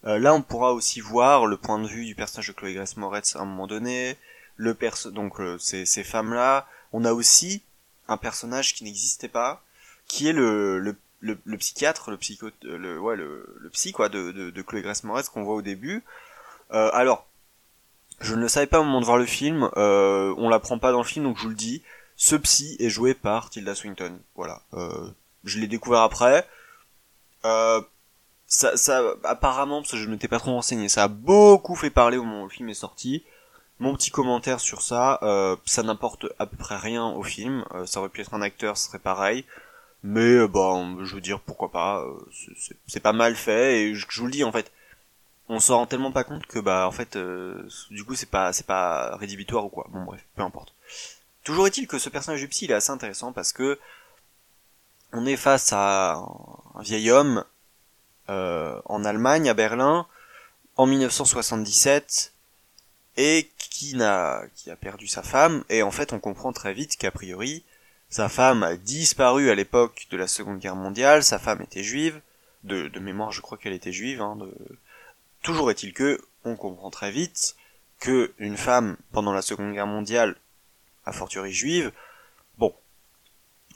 euh, 0.06 0.18
là 0.18 0.34
on 0.34 0.42
pourra 0.42 0.72
aussi 0.72 1.00
voir 1.00 1.46
le 1.46 1.56
point 1.56 1.78
de 1.78 1.86
vue 1.86 2.04
du 2.04 2.16
personnage 2.16 2.48
de 2.48 2.52
Chloé 2.52 2.74
Grace 2.74 2.96
Moretz 2.96 3.36
à 3.36 3.42
un 3.42 3.44
moment 3.44 3.68
donné, 3.68 4.16
le 4.56 4.74
perso 4.74 5.12
donc 5.12 5.38
euh, 5.38 5.56
ces, 5.58 5.86
ces 5.86 6.02
femmes 6.02 6.34
là, 6.34 6.66
on 6.92 7.04
a 7.04 7.12
aussi 7.12 7.62
un 8.08 8.16
personnage 8.16 8.74
qui 8.74 8.82
n'existait 8.82 9.28
pas, 9.28 9.62
qui 10.08 10.26
est 10.26 10.32
le, 10.32 10.80
le 10.80 10.96
le, 11.24 11.56
psychiatre, 11.56 12.10
le 12.10 12.16
psycho, 12.16 12.50
le 12.62 13.00
ouais 13.00 13.16
le, 13.16 13.56
le 13.58 13.70
psy 13.70 13.92
quoi 13.92 14.08
de, 14.08 14.30
de, 14.32 14.50
de 14.50 14.62
Chloé 14.62 14.82
Grace 14.82 15.04
Moretz 15.04 15.28
qu'on 15.28 15.42
voit 15.42 15.54
au 15.54 15.62
début. 15.62 16.04
Euh, 16.72 16.90
alors, 16.92 17.26
je 18.20 18.34
ne 18.34 18.40
le 18.40 18.48
savais 18.48 18.66
pas 18.66 18.80
au 18.80 18.84
moment 18.84 19.00
de 19.00 19.06
voir 19.06 19.18
le 19.18 19.26
film, 19.26 19.70
euh, 19.76 20.34
on 20.36 20.48
l'apprend 20.48 20.78
pas 20.78 20.92
dans 20.92 20.98
le 20.98 21.04
film 21.04 21.24
donc 21.24 21.38
je 21.38 21.42
vous 21.42 21.48
le 21.48 21.54
dis. 21.54 21.82
Ce 22.16 22.36
psy 22.36 22.76
est 22.78 22.90
joué 22.90 23.14
par 23.14 23.50
Tilda 23.50 23.74
Swinton. 23.74 24.18
Voilà, 24.36 24.62
euh, 24.74 25.08
je 25.44 25.58
l'ai 25.58 25.66
découvert 25.66 26.00
après. 26.00 26.46
Euh, 27.44 27.80
ça, 28.46 28.76
ça, 28.76 29.02
apparemment, 29.24 29.80
parce 29.80 29.92
que 29.92 29.96
je 29.96 30.06
ne 30.06 30.12
m'étais 30.12 30.28
pas 30.28 30.38
trop 30.38 30.52
renseigné, 30.52 30.88
ça 30.88 31.04
a 31.04 31.08
beaucoup 31.08 31.74
fait 31.74 31.90
parler 31.90 32.18
au 32.18 32.22
moment 32.22 32.42
où 32.42 32.44
le 32.44 32.50
film 32.50 32.68
est 32.68 32.74
sorti. 32.74 33.24
Mon 33.80 33.96
petit 33.96 34.10
commentaire 34.10 34.60
sur 34.60 34.82
ça, 34.82 35.18
euh, 35.22 35.56
ça 35.66 35.82
n'apporte 35.82 36.26
à 36.38 36.46
peu 36.46 36.56
près 36.56 36.76
rien 36.76 37.06
au 37.06 37.24
film. 37.24 37.64
Euh, 37.74 37.86
ça 37.86 37.98
aurait 37.98 38.08
pu 38.08 38.20
être 38.20 38.34
un 38.34 38.42
acteur, 38.42 38.76
ce 38.76 38.86
serait 38.86 39.00
pareil 39.00 39.44
mais 40.04 40.46
bon 40.46 41.04
je 41.04 41.16
veux 41.16 41.20
dire 41.20 41.40
pourquoi 41.40 41.72
pas 41.72 42.06
c'est 42.86 43.00
pas 43.00 43.12
mal 43.12 43.34
fait 43.34 43.80
et 43.80 43.94
je, 43.94 44.06
je, 44.08 44.20
vous 44.20 44.26
le 44.26 44.32
dis 44.32 44.44
en 44.44 44.52
fait 44.52 44.70
on 45.48 45.60
s'en 45.60 45.78
rend 45.78 45.86
tellement 45.86 46.12
pas 46.12 46.24
compte 46.24 46.46
que 46.46 46.58
bah 46.58 46.86
en 46.86 46.90
fait 46.90 47.16
euh, 47.16 47.68
du 47.90 48.04
coup 48.04 48.14
c'est 48.14 48.30
pas 48.30 48.52
c'est 48.52 48.66
pas 48.66 49.16
rédhibitoire 49.16 49.64
ou 49.64 49.68
quoi. 49.68 49.86
Bon 49.90 50.04
bref 50.04 50.24
peu 50.36 50.42
importe. 50.42 50.72
Toujours 51.42 51.66
est-il 51.66 51.86
que 51.86 51.98
ce 51.98 52.08
personnage 52.08 52.40
du 52.40 52.48
psy 52.48 52.64
il 52.64 52.70
est 52.70 52.74
assez 52.74 52.90
intéressant 52.90 53.32
parce 53.32 53.52
que 53.52 53.78
on 55.12 55.26
est 55.26 55.36
face 55.36 55.72
à 55.72 56.14
un 56.74 56.82
vieil 56.82 57.10
homme 57.10 57.44
euh, 58.30 58.80
en 58.86 59.04
Allemagne 59.04 59.48
à 59.48 59.54
Berlin 59.54 60.06
en 60.76 60.86
1977 60.86 62.32
et 63.16 63.50
qui 63.58 63.94
n'a 63.94 64.42
qui 64.56 64.70
a 64.70 64.76
perdu 64.76 65.06
sa 65.06 65.22
femme 65.22 65.64
et 65.68 65.82
en 65.82 65.90
fait 65.90 66.12
on 66.12 66.20
comprend 66.20 66.52
très 66.52 66.72
vite 66.72 66.96
qu'a 66.96 67.10
priori 67.10 67.64
sa 68.14 68.28
femme 68.28 68.62
a 68.62 68.76
disparu 68.76 69.50
à 69.50 69.56
l'époque 69.56 70.06
de 70.12 70.16
la 70.16 70.28
Seconde 70.28 70.60
Guerre 70.60 70.76
mondiale, 70.76 71.24
sa 71.24 71.40
femme 71.40 71.60
était 71.62 71.82
juive, 71.82 72.20
de, 72.62 72.88
mémoire 73.00 73.32
je 73.32 73.40
crois 73.40 73.58
qu'elle 73.58 73.72
était 73.72 73.90
juive, 73.90 74.22
hein, 74.22 74.36
de, 74.36 74.54
toujours 75.42 75.68
est-il 75.68 75.92
que, 75.92 76.24
on 76.44 76.54
comprend 76.54 76.90
très 76.90 77.10
vite 77.10 77.56
que 77.98 78.32
une 78.38 78.56
femme, 78.56 78.96
pendant 79.10 79.32
la 79.32 79.42
Seconde 79.42 79.72
Guerre 79.72 79.88
mondiale, 79.88 80.36
a 81.04 81.10
fortiori 81.10 81.52
juive, 81.52 81.90
bon, 82.56 82.72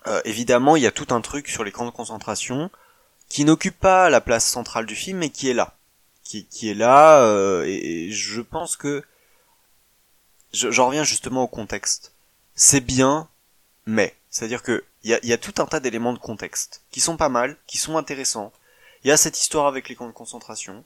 euh, 0.06 0.20
évidemment, 0.24 0.76
il 0.76 0.84
y 0.84 0.86
a 0.86 0.92
tout 0.92 1.12
un 1.12 1.20
truc 1.20 1.48
sur 1.48 1.64
les 1.64 1.72
camps 1.72 1.86
de 1.86 1.90
concentration 1.90 2.70
qui 3.28 3.44
n'occupe 3.44 3.80
pas 3.80 4.08
la 4.08 4.20
place 4.20 4.46
centrale 4.46 4.86
du 4.86 4.94
film, 4.94 5.18
mais 5.18 5.30
qui 5.30 5.50
est 5.50 5.54
là. 5.54 5.74
Qui, 6.22 6.46
est 6.62 6.74
là, 6.74 7.22
euh, 7.22 7.64
et, 7.66 8.12
je 8.12 8.40
pense 8.40 8.76
que... 8.76 9.02
je- 10.52 10.70
J'en 10.70 10.86
reviens 10.86 11.02
justement 11.02 11.42
au 11.42 11.48
contexte. 11.48 12.12
C'est 12.54 12.80
bien, 12.80 13.26
mais... 13.84 14.14
C'est-à-dire 14.38 14.62
que 14.62 14.84
il 15.02 15.18
y 15.22 15.32
a, 15.32 15.38
tout 15.38 15.54
un 15.58 15.66
tas 15.66 15.80
d'éléments 15.80 16.12
de 16.12 16.18
contexte 16.18 16.82
qui 16.92 17.00
sont 17.00 17.16
pas 17.16 17.28
mal, 17.28 17.56
qui 17.66 17.76
sont 17.76 17.96
intéressants. 17.96 18.52
Il 19.02 19.08
y 19.08 19.10
a 19.10 19.16
cette 19.16 19.40
histoire 19.40 19.66
avec 19.66 19.88
les 19.88 19.96
camps 19.96 20.06
de 20.06 20.12
concentration. 20.12 20.84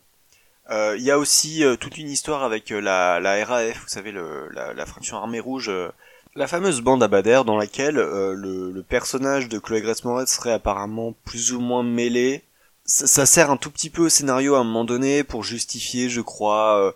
Euh, 0.71 0.97
Il 0.97 1.05
y 1.05 1.11
a 1.11 1.19
aussi 1.19 1.63
euh, 1.63 1.77
toute 1.77 1.99
une 1.99 2.09
histoire 2.09 2.45
avec 2.45 2.73
euh, 2.73 2.81
la, 2.81 3.45
RAF, 3.45 3.79
vous 3.79 3.89
savez, 3.89 4.11
la, 4.13 4.87
fraction 4.87 5.19
armée 5.19 5.41
rouge, 5.41 5.69
euh, 5.69 5.91
la 6.35 6.47
fameuse 6.47 6.81
bande 6.81 7.03
Abadère 7.03 7.45
dans 7.45 7.59
laquelle 7.59 7.99
euh, 7.99 8.35
le, 8.35 8.83
personnage 8.83 9.51
de 9.51 9.59
Chloé 9.59 9.83
Grace 9.83 10.03
serait 10.27 10.53
apparemment 10.53 11.15
plus 11.27 11.53
ou 11.53 11.61
moins 11.61 11.83
mêlé. 11.83 12.43
Ça, 12.87 13.27
sert 13.27 13.51
un 13.51 13.59
tout 13.59 13.71
petit 13.71 13.91
peu 13.91 14.07
au 14.07 14.09
scénario 14.09 14.55
à 14.55 14.61
un 14.61 14.65
moment 14.65 14.85
donné 14.85 15.25
pour 15.25 15.45
justifier, 15.45 16.09
je 16.09 16.23
crois, 16.23 16.81
euh, 16.81 16.93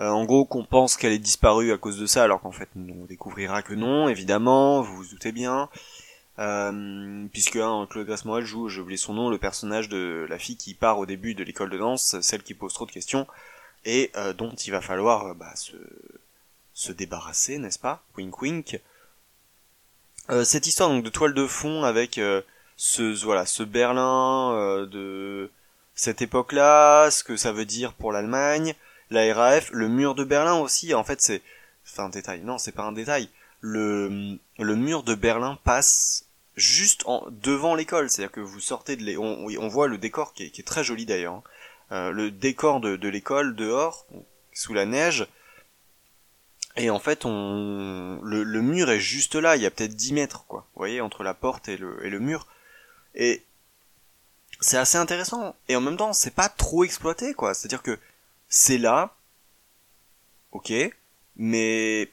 euh, 0.00 0.08
en 0.08 0.24
gros 0.24 0.44
qu'on 0.44 0.64
pense 0.64 0.96
qu'elle 0.96 1.12
est 1.12 1.18
disparue 1.18 1.72
à 1.72 1.78
cause 1.78 1.98
de 1.98 2.06
ça, 2.06 2.24
alors 2.24 2.40
qu'en 2.40 2.52
fait 2.52 2.68
on 2.76 3.04
découvrira 3.06 3.62
que 3.62 3.74
non, 3.74 4.08
évidemment, 4.08 4.82
vous 4.82 4.96
vous 4.96 5.06
doutez 5.06 5.32
bien. 5.32 5.68
Euh, 6.38 7.26
puisque 7.32 7.56
hein, 7.56 7.86
Chloé 7.88 8.04
Grace 8.04 8.24
Moretz 8.24 8.46
joue, 8.46 8.68
j'ai 8.68 8.80
oublié 8.80 8.96
son 8.96 9.14
nom, 9.14 9.30
le 9.30 9.38
personnage 9.38 9.88
de 9.88 10.26
la 10.28 10.38
fille 10.38 10.56
qui 10.56 10.74
part 10.74 10.98
au 10.98 11.06
début 11.06 11.34
de 11.34 11.44
l'école 11.44 11.70
de 11.70 11.78
danse, 11.78 12.20
celle 12.20 12.42
qui 12.42 12.54
pose 12.54 12.74
trop 12.74 12.86
de 12.86 12.92
questions, 12.92 13.26
et 13.84 14.10
euh, 14.16 14.32
dont 14.32 14.50
il 14.54 14.70
va 14.70 14.80
falloir 14.80 15.26
euh, 15.26 15.34
bah, 15.34 15.54
se, 15.54 15.76
se 16.72 16.92
débarrasser, 16.92 17.58
n'est-ce 17.58 17.78
pas? 17.78 18.02
Wink 18.16 18.42
wink. 18.42 18.80
Euh, 20.30 20.44
cette 20.44 20.66
histoire 20.66 20.88
donc 20.88 21.04
de 21.04 21.10
toile 21.10 21.34
de 21.34 21.46
fond 21.46 21.84
avec 21.84 22.18
euh, 22.18 22.40
ce 22.76 23.24
voilà 23.24 23.44
ce 23.46 23.62
Berlin 23.62 24.86
de 24.90 25.50
cette 25.94 26.22
époque-là, 26.22 27.10
ce 27.10 27.22
que 27.22 27.36
ça 27.36 27.52
veut 27.52 27.66
dire 27.66 27.92
pour 27.92 28.10
l'Allemagne, 28.10 28.74
la 29.10 29.32
RAF, 29.34 29.70
le 29.70 29.88
mur 29.88 30.14
de 30.14 30.24
Berlin 30.24 30.54
aussi. 30.54 30.94
En 30.94 31.04
fait, 31.04 31.20
c'est 31.20 31.42
c'est 31.84 32.00
un 32.00 32.08
détail. 32.08 32.40
Non, 32.40 32.58
c'est 32.58 32.72
pas 32.72 32.82
un 32.82 32.92
détail. 32.92 33.28
Le 33.66 34.36
le 34.58 34.76
mur 34.76 35.02
de 35.04 35.14
Berlin 35.14 35.58
passe 35.64 36.26
juste 36.56 37.02
en 37.06 37.24
devant 37.30 37.74
l'école, 37.74 38.10
c'est-à-dire 38.10 38.30
que 38.30 38.40
vous 38.40 38.60
sortez 38.60 38.94
de 38.96 39.02
l'é- 39.02 39.16
on, 39.16 39.46
on 39.46 39.68
voit 39.68 39.88
le 39.88 39.96
décor 39.98 40.34
qui 40.34 40.44
est, 40.44 40.50
qui 40.50 40.60
est 40.60 40.64
très 40.64 40.84
joli 40.84 41.06
d'ailleurs. 41.06 41.34
hein. 41.36 41.42
Euh, 41.92 42.10
le 42.10 42.30
décor 42.30 42.80
de, 42.80 42.96
de 42.96 43.08
l'école 43.08 43.56
dehors, 43.56 44.06
sous 44.52 44.74
la 44.74 44.84
neige, 44.86 45.26
et 46.76 46.90
en 46.90 46.98
fait, 46.98 47.24
on 47.24 48.20
le, 48.22 48.42
le 48.42 48.60
mur 48.62 48.90
est 48.90 49.00
juste 49.00 49.34
là, 49.34 49.56
il 49.56 49.62
y 49.62 49.66
a 49.66 49.70
peut-être 49.70 49.94
10 49.96 50.12
mètres, 50.12 50.44
quoi. 50.46 50.66
Vous 50.74 50.80
voyez, 50.80 51.00
entre 51.00 51.22
la 51.22 51.34
porte 51.34 51.68
et 51.68 51.76
le, 51.76 52.04
et 52.04 52.10
le 52.10 52.18
mur. 52.20 52.46
Et 53.14 53.42
c'est 54.60 54.76
assez 54.78 54.98
intéressant. 54.98 55.54
Et 55.68 55.76
en 55.76 55.80
même 55.80 55.96
temps, 55.96 56.12
c'est 56.12 56.34
pas 56.34 56.48
trop 56.48 56.84
exploité, 56.84 57.32
quoi. 57.34 57.54
C'est-à-dire 57.54 57.82
que 57.82 57.98
c'est 58.48 58.78
là, 58.78 59.14
ok, 60.52 60.72
mais 61.36 62.10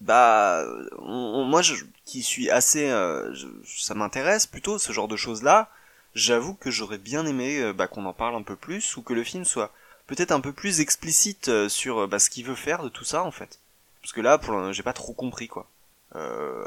bah, 0.00 0.64
moi, 1.00 1.62
je, 1.62 1.74
qui 2.04 2.22
suis 2.22 2.50
assez, 2.50 2.88
euh, 2.90 3.32
je- 3.34 3.46
ça 3.66 3.94
m'intéresse 3.94 4.46
plutôt 4.46 4.78
ce 4.78 4.92
genre 4.92 5.08
de 5.08 5.16
choses-là. 5.16 5.68
J'avoue 6.14 6.54
que 6.54 6.70
j'aurais 6.70 6.98
bien 6.98 7.26
aimé 7.26 7.60
euh, 7.60 7.72
bah, 7.72 7.86
qu'on 7.88 8.04
en 8.06 8.12
parle 8.14 8.34
un 8.34 8.42
peu 8.42 8.56
plus 8.56 8.96
ou 8.96 9.02
que 9.02 9.12
le 9.14 9.24
film 9.24 9.44
soit 9.44 9.72
peut-être 10.06 10.32
un 10.32 10.40
peu 10.40 10.52
plus 10.52 10.80
explicite 10.80 11.48
euh, 11.48 11.68
sur 11.68 12.00
euh, 12.00 12.06
bah, 12.06 12.18
ce 12.18 12.30
qu'il 12.30 12.44
veut 12.46 12.54
faire 12.56 12.82
de 12.82 12.88
tout 12.88 13.04
ça 13.04 13.22
en 13.22 13.30
fait. 13.30 13.60
Parce 14.02 14.12
que 14.12 14.20
là, 14.20 14.38
pour 14.38 14.72
j'ai 14.72 14.82
pas 14.82 14.92
trop 14.92 15.12
compris 15.12 15.48
quoi. 15.48 15.68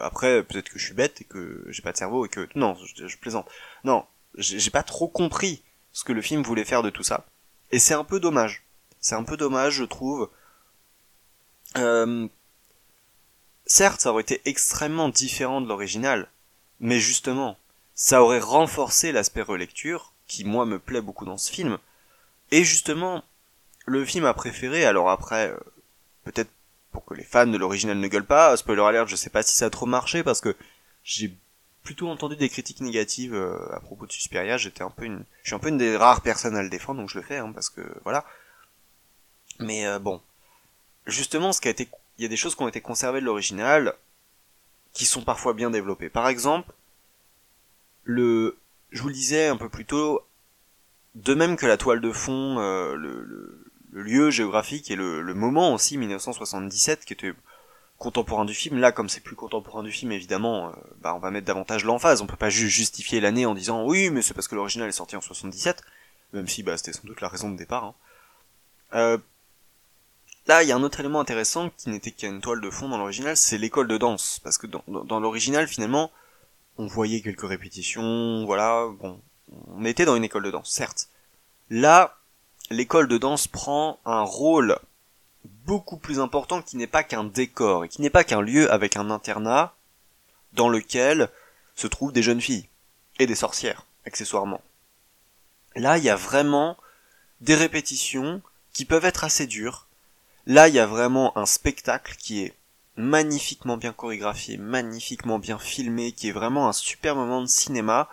Après, 0.01 0.43
peut-être 0.43 0.69
que 0.69 0.79
je 0.79 0.85
suis 0.85 0.93
bête 0.93 1.21
et 1.21 1.25
que 1.25 1.65
j'ai 1.69 1.81
pas 1.81 1.91
de 1.91 1.97
cerveau 1.97 2.25
et 2.25 2.29
que 2.29 2.47
non, 2.55 2.75
je, 2.95 3.07
je 3.07 3.17
plaisante. 3.17 3.49
Non, 3.83 4.05
j'ai 4.37 4.69
pas 4.71 4.83
trop 4.83 5.07
compris 5.07 5.61
ce 5.91 6.03
que 6.03 6.13
le 6.13 6.21
film 6.21 6.41
voulait 6.43 6.65
faire 6.65 6.83
de 6.83 6.89
tout 6.89 7.03
ça. 7.03 7.25
Et 7.71 7.79
c'est 7.79 7.93
un 7.93 8.03
peu 8.03 8.19
dommage. 8.19 8.63
C'est 9.01 9.15
un 9.15 9.23
peu 9.23 9.35
dommage, 9.37 9.73
je 9.73 9.83
trouve. 9.83 10.29
Certes, 13.73 14.01
ça 14.01 14.11
aurait 14.11 14.21
été 14.21 14.39
extrêmement 14.45 15.09
différent 15.09 15.59
de 15.59 15.67
l'original, 15.67 16.29
mais 16.79 16.99
justement, 16.99 17.57
ça 17.95 18.21
aurait 18.21 18.39
renforcé 18.39 19.11
l'aspect 19.11 19.41
relecture, 19.41 20.13
qui 20.27 20.45
moi 20.45 20.65
me 20.65 20.77
plaît 20.77 21.01
beaucoup 21.01 21.25
dans 21.25 21.39
ce 21.39 21.51
film. 21.51 21.79
Et 22.51 22.63
justement, 22.63 23.23
le 23.87 24.05
film 24.05 24.25
a 24.25 24.35
préféré, 24.35 24.85
alors 24.85 25.09
après, 25.09 25.49
euh, 25.49 25.57
peut-être 26.23 26.51
pour 26.91 27.03
que 27.03 27.15
les 27.15 27.23
fans 27.23 27.47
de 27.47 27.57
l'original 27.57 27.97
ne 27.97 28.07
gueulent 28.07 28.27
pas, 28.27 28.55
spoiler 28.57 28.83
alert, 28.83 29.07
je 29.07 29.15
sais 29.15 29.31
pas 29.31 29.41
si 29.41 29.55
ça 29.55 29.65
a 29.65 29.69
trop 29.71 29.87
marché, 29.87 30.23
parce 30.23 30.39
que 30.39 30.55
j'ai 31.03 31.35
plutôt 31.81 32.09
entendu 32.09 32.35
des 32.35 32.49
critiques 32.49 32.81
négatives 32.81 33.33
euh, 33.33 33.57
à 33.75 33.79
propos 33.79 34.05
de 34.05 34.11
Suspiria, 34.11 34.57
j'étais 34.57 34.83
un 34.83 34.91
peu 34.91 35.05
une, 35.05 35.25
je 35.41 35.49
suis 35.49 35.55
un 35.55 35.59
peu 35.59 35.69
une 35.69 35.79
des 35.79 35.97
rares 35.97 36.21
personnes 36.21 36.55
à 36.55 36.61
le 36.61 36.69
défendre, 36.69 37.01
donc 37.01 37.09
je 37.09 37.17
le 37.17 37.25
fais, 37.25 37.37
hein, 37.37 37.51
parce 37.51 37.71
que 37.71 37.81
voilà. 38.03 38.23
Mais 39.59 39.87
euh, 39.87 39.97
bon, 39.97 40.21
justement, 41.07 41.51
ce 41.53 41.59
qui 41.59 41.69
a 41.69 41.71
été, 41.71 41.89
il 42.17 42.23
y 42.23 42.25
a 42.25 42.29
des 42.29 42.37
choses 42.37 42.55
qui 42.55 42.63
ont 42.63 42.67
été 42.67 42.81
conservées 42.81 43.21
de 43.21 43.25
l'original, 43.25 43.93
qui 44.93 45.05
sont 45.05 45.23
parfois 45.23 45.53
bien 45.53 45.69
développées. 45.71 46.09
Par 46.09 46.27
exemple, 46.27 46.71
le, 48.03 48.57
je 48.91 49.01
vous 49.01 49.07
le 49.07 49.13
disais 49.13 49.47
un 49.47 49.57
peu 49.57 49.69
plus 49.69 49.85
tôt, 49.85 50.21
de 51.15 51.33
même 51.33 51.55
que 51.55 51.65
la 51.65 51.77
toile 51.77 52.01
de 52.01 52.11
fond, 52.11 52.59
euh, 52.59 52.95
le, 52.95 53.23
le, 53.23 53.65
le 53.91 54.01
lieu 54.03 54.31
géographique 54.31 54.89
et 54.91 54.95
le, 54.95 55.21
le 55.21 55.33
moment 55.33 55.73
aussi, 55.73 55.97
1977, 55.97 57.05
qui 57.05 57.13
était 57.13 57.33
contemporain 57.97 58.45
du 58.45 58.53
film. 58.53 58.79
Là, 58.79 58.91
comme 58.91 59.09
c'est 59.09 59.21
plus 59.21 59.35
contemporain 59.35 59.83
du 59.83 59.91
film, 59.91 60.11
évidemment, 60.11 60.69
euh, 60.69 60.73
bah, 61.01 61.13
on 61.15 61.19
va 61.19 61.31
mettre 61.31 61.47
davantage 61.47 61.85
l'emphase. 61.85 62.21
On 62.21 62.27
peut 62.27 62.35
pas 62.35 62.49
juste 62.49 62.75
justifier 62.75 63.21
l'année 63.21 63.45
en 63.45 63.53
disant 63.55 63.85
oui, 63.85 64.09
mais 64.09 64.21
c'est 64.21 64.33
parce 64.33 64.47
que 64.47 64.55
l'original 64.55 64.89
est 64.89 64.93
sorti 64.93 65.15
en 65.15 65.21
77, 65.21 65.81
même 66.33 66.47
si 66.47 66.63
bah, 66.63 66.77
c'était 66.77 66.93
sans 66.93 67.03
doute 67.07 67.21
la 67.21 67.29
raison 67.29 67.49
de 67.51 67.57
départ. 67.57 67.83
hein. 67.85 67.95
Euh, 68.95 69.17
là, 70.47 70.63
il 70.63 70.69
y 70.69 70.71
a 70.71 70.75
un 70.75 70.83
autre 70.83 70.99
élément 70.99 71.19
intéressant 71.19 71.69
qui 71.77 71.89
n'était 71.89 72.11
qu'une 72.11 72.41
toile 72.41 72.61
de 72.61 72.69
fond 72.69 72.89
dans 72.89 72.97
l'original, 72.97 73.37
c'est 73.37 73.57
l'école 73.57 73.87
de 73.87 73.97
danse, 73.97 74.39
parce 74.43 74.57
que 74.57 74.67
dans, 74.67 74.83
dans, 74.87 75.03
dans 75.03 75.19
l'original, 75.19 75.67
finalement, 75.67 76.11
on 76.77 76.87
voyait 76.87 77.21
quelques 77.21 77.47
répétitions, 77.47 78.45
voilà, 78.45 78.87
bon, 78.99 79.21
on 79.67 79.85
était 79.85 80.05
dans 80.05 80.15
une 80.15 80.23
école 80.23 80.43
de 80.43 80.51
danse, 80.51 80.69
certes. 80.69 81.09
Là, 81.69 82.17
l'école 82.69 83.07
de 83.07 83.17
danse 83.17 83.47
prend 83.47 83.99
un 84.05 84.21
rôle 84.21 84.77
beaucoup 85.65 85.97
plus 85.97 86.19
important 86.19 86.61
qui 86.61 86.77
n'est 86.77 86.87
pas 86.87 87.03
qu'un 87.03 87.23
décor 87.23 87.85
et 87.85 87.89
qui 87.89 88.01
n'est 88.01 88.09
pas 88.09 88.23
qu'un 88.23 88.41
lieu 88.41 88.71
avec 88.71 88.95
un 88.97 89.09
internat 89.09 89.75
dans 90.53 90.69
lequel 90.69 91.29
se 91.75 91.87
trouvent 91.87 92.13
des 92.13 92.23
jeunes 92.23 92.41
filles 92.41 92.67
et 93.19 93.25
des 93.25 93.35
sorcières, 93.35 93.85
accessoirement. 94.05 94.61
Là, 95.75 95.97
il 95.97 96.03
y 96.03 96.09
a 96.09 96.15
vraiment 96.15 96.77
des 97.41 97.55
répétitions 97.55 98.41
qui 98.73 98.85
peuvent 98.85 99.05
être 99.05 99.23
assez 99.23 99.47
dures. 99.47 99.87
Là, 100.45 100.67
il 100.67 100.75
y 100.75 100.79
a 100.79 100.85
vraiment 100.85 101.37
un 101.37 101.45
spectacle 101.45 102.15
qui 102.17 102.41
est 102.43 102.53
magnifiquement 102.95 103.77
bien 103.77 103.93
chorégraphié, 103.93 104.57
magnifiquement 104.57 105.39
bien 105.39 105.57
filmé, 105.57 106.11
qui 106.11 106.29
est 106.29 106.33
vraiment 106.33 106.67
un 106.67 106.73
super 106.73 107.15
moment 107.15 107.41
de 107.41 107.47
cinéma. 107.47 108.09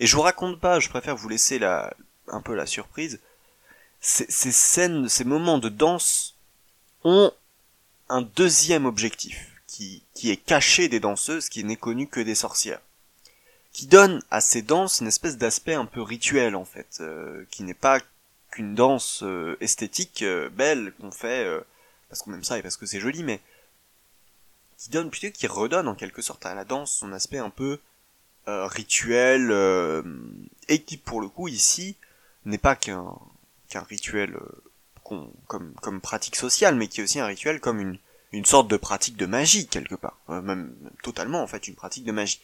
Et 0.00 0.06
je 0.06 0.16
vous 0.16 0.22
raconte 0.22 0.60
pas, 0.60 0.80
je 0.80 0.88
préfère 0.88 1.16
vous 1.16 1.28
laisser 1.28 1.58
la, 1.58 1.92
un 2.28 2.40
peu 2.40 2.54
la 2.54 2.66
surprise. 2.66 3.20
Ces, 4.00 4.52
scènes, 4.52 5.08
ces 5.08 5.24
moments 5.24 5.58
de 5.58 5.68
danse 5.68 6.36
ont 7.04 7.32
un 8.08 8.22
deuxième 8.22 8.86
objectif, 8.86 9.50
qui, 9.66 10.04
qui 10.14 10.30
est 10.30 10.36
caché 10.36 10.88
des 10.88 11.00
danseuses, 11.00 11.48
qui 11.48 11.64
n'est 11.64 11.76
connu 11.76 12.06
que 12.06 12.20
des 12.20 12.34
sorcières. 12.34 12.80
Qui 13.72 13.86
donne 13.86 14.22
à 14.30 14.40
ces 14.40 14.62
danses 14.62 15.00
une 15.00 15.08
espèce 15.08 15.36
d'aspect 15.36 15.74
un 15.74 15.84
peu 15.84 16.00
rituel, 16.00 16.56
en 16.56 16.64
fait, 16.64 16.98
euh, 17.00 17.44
qui 17.50 17.62
n'est 17.64 17.74
pas 17.74 18.00
qu'une 18.58 18.74
danse 18.74 19.22
euh, 19.22 19.56
esthétique, 19.60 20.22
euh, 20.22 20.48
belle, 20.48 20.92
qu'on 21.00 21.12
fait, 21.12 21.44
euh, 21.44 21.60
parce 22.08 22.22
qu'on 22.22 22.34
aime 22.34 22.42
ça 22.42 22.58
et 22.58 22.62
parce 22.62 22.76
que 22.76 22.86
c'est 22.86 22.98
joli, 22.98 23.22
mais 23.22 23.40
qui 24.76 24.90
donne 24.90 25.10
plutôt, 25.10 25.30
qui 25.30 25.46
redonne 25.46 25.86
en 25.86 25.94
quelque 25.94 26.22
sorte 26.22 26.44
à 26.44 26.56
la 26.56 26.64
danse 26.64 26.90
son 26.92 27.12
aspect 27.12 27.38
un 27.38 27.50
peu 27.50 27.78
rituel, 28.46 29.52
et 30.68 30.82
qui 30.82 30.96
pour 30.96 31.20
le 31.20 31.28
coup 31.28 31.48
ici 31.48 31.96
n'est 32.46 32.56
pas 32.56 32.76
qu'un 32.76 33.04
rituel 33.90 34.38
comme, 35.04 36.00
pratique 36.00 36.34
sociale, 36.34 36.74
mais 36.74 36.88
qui 36.88 37.00
est 37.00 37.04
aussi 37.04 37.20
un 37.20 37.26
rituel 37.26 37.60
comme 37.60 37.98
une, 38.32 38.44
sorte 38.46 38.68
de 38.68 38.78
pratique 38.78 39.18
de 39.18 39.26
magie 39.26 39.66
quelque 39.66 39.96
part, 39.96 40.16
même, 40.28 40.74
totalement 41.02 41.42
en 41.42 41.46
fait 41.46 41.68
une 41.68 41.74
pratique 41.74 42.04
de 42.04 42.12
magie. 42.12 42.40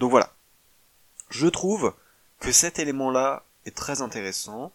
Donc 0.00 0.10
voilà, 0.10 0.34
je 1.30 1.46
trouve 1.46 1.94
que 2.40 2.50
cet 2.50 2.80
élément-là 2.80 3.44
est 3.64 3.76
très 3.76 4.02
intéressant. 4.02 4.72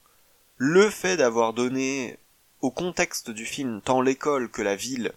Le 0.58 0.90
fait 0.90 1.18
d'avoir 1.18 1.54
donné 1.54 2.18
au 2.62 2.72
contexte 2.72 3.30
du 3.30 3.46
film 3.46 3.82
tant 3.82 4.02
l'école 4.02 4.50
que 4.50 4.62
la 4.62 4.76
ville 4.76 5.14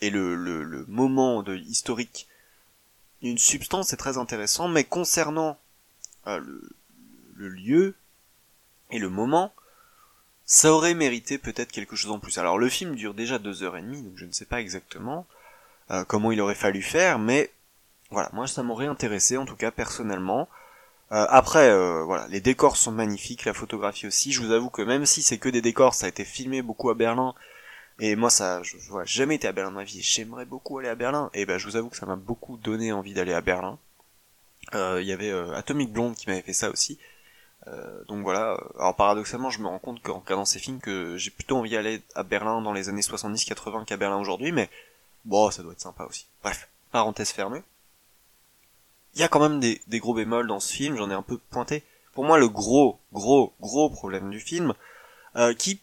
et 0.00 0.10
le, 0.10 0.84
moment 0.88 1.42
de, 1.42 1.56
historique 1.56 2.26
une 3.22 3.38
substance 3.38 3.92
est 3.92 3.98
très 3.98 4.16
intéressant, 4.16 4.68
mais 4.68 4.84
concernant 4.84 5.58
euh, 6.26 6.38
le, 6.38 6.70
le 7.36 7.48
lieu 7.48 7.94
et 8.90 8.98
le 8.98 9.10
moment, 9.10 9.52
ça 10.44 10.72
aurait 10.72 10.94
mérité 10.94 11.38
peut-être 11.38 11.70
quelque 11.70 11.96
chose 11.96 12.10
en 12.10 12.18
plus. 12.18 12.38
Alors 12.38 12.58
le 12.58 12.68
film 12.68 12.96
dure 12.96 13.14
déjà 13.14 13.38
deux 13.38 13.62
heures 13.62 13.76
et 13.76 13.82
demie, 13.82 14.02
donc 14.02 14.16
je 14.16 14.24
ne 14.24 14.32
sais 14.32 14.44
pas 14.46 14.60
exactement 14.60 15.26
euh, 15.90 16.04
comment 16.04 16.32
il 16.32 16.40
aurait 16.40 16.54
fallu 16.54 16.82
faire, 16.82 17.18
mais 17.18 17.52
voilà, 18.10 18.30
moi 18.32 18.46
ça 18.46 18.62
m'aurait 18.62 18.86
intéressé 18.86 19.36
en 19.36 19.44
tout 19.44 19.56
cas 19.56 19.70
personnellement. 19.70 20.48
Euh, 21.12 21.26
après, 21.28 21.70
euh, 21.70 22.04
voilà, 22.04 22.26
les 22.28 22.40
décors 22.40 22.76
sont 22.76 22.92
magnifiques, 22.92 23.44
la 23.44 23.54
photographie 23.54 24.06
aussi. 24.06 24.32
Je 24.32 24.42
vous 24.42 24.52
avoue 24.52 24.70
que 24.70 24.82
même 24.82 25.06
si 25.06 25.22
c'est 25.22 25.38
que 25.38 25.48
des 25.48 25.62
décors, 25.62 25.94
ça 25.94 26.06
a 26.06 26.08
été 26.08 26.24
filmé 26.24 26.62
beaucoup 26.62 26.90
à 26.90 26.94
Berlin. 26.94 27.34
Et 27.98 28.16
moi, 28.16 28.30
ça, 28.30 28.62
je, 28.62 28.78
je 28.78 28.92
j'ai 29.04 29.18
jamais 29.18 29.36
été 29.36 29.48
à 29.48 29.52
Berlin 29.52 29.70
de 29.70 29.76
ma 29.76 29.84
vie. 29.84 30.02
J'aimerais 30.02 30.46
beaucoup 30.46 30.78
aller 30.78 30.88
à 30.88 30.94
Berlin. 30.94 31.30
Et 31.34 31.46
ben, 31.46 31.58
je 31.58 31.66
vous 31.66 31.76
avoue 31.76 31.90
que 31.90 31.96
ça 31.96 32.06
m'a 32.06 32.16
beaucoup 32.16 32.56
donné 32.56 32.92
envie 32.92 33.14
d'aller 33.14 33.34
à 33.34 33.40
Berlin. 33.40 33.78
Il 34.72 35.02
y 35.02 35.12
avait 35.12 35.32
Atomic 35.54 35.92
Blonde 35.92 36.14
qui 36.14 36.28
m'avait 36.28 36.42
fait 36.42 36.52
ça 36.52 36.70
aussi. 36.70 36.98
Euh, 37.66 38.04
donc 38.04 38.22
voilà, 38.22 38.58
alors 38.78 38.96
paradoxalement 38.96 39.50
je 39.50 39.60
me 39.60 39.66
rends 39.66 39.78
compte 39.78 40.02
qu'en 40.02 40.20
regardant 40.20 40.46
ces 40.46 40.58
films 40.58 40.80
que 40.80 41.18
j'ai 41.18 41.30
plutôt 41.30 41.58
envie 41.58 41.70
d'aller 41.70 42.02
à 42.14 42.22
Berlin 42.22 42.62
dans 42.62 42.72
les 42.72 42.88
années 42.88 43.02
70-80 43.02 43.84
qu'à 43.84 43.98
Berlin 43.98 44.18
aujourd'hui, 44.18 44.50
mais 44.50 44.70
bon 45.26 45.50
ça 45.50 45.62
doit 45.62 45.72
être 45.72 45.80
sympa 45.80 46.04
aussi. 46.04 46.26
Bref, 46.42 46.68
parenthèse 46.90 47.30
fermée. 47.30 47.62
Il 49.14 49.20
y 49.20 49.24
a 49.24 49.28
quand 49.28 49.40
même 49.40 49.60
des, 49.60 49.80
gros 50.00 50.14
bémols 50.14 50.46
dans 50.46 50.60
ce 50.60 50.72
film, 50.72 50.96
j'en 50.96 51.10
ai 51.10 51.14
un 51.14 51.22
peu 51.22 51.38
pointé. 51.38 51.82
Pour 52.14 52.24
moi 52.24 52.38
le 52.38 52.48
gros, 52.48 53.00
gros, 53.12 53.52
gros 53.60 53.90
problème 53.90 54.30
du 54.30 54.40
film, 54.40 54.74
euh, 55.36 55.54
qui, 55.54 55.80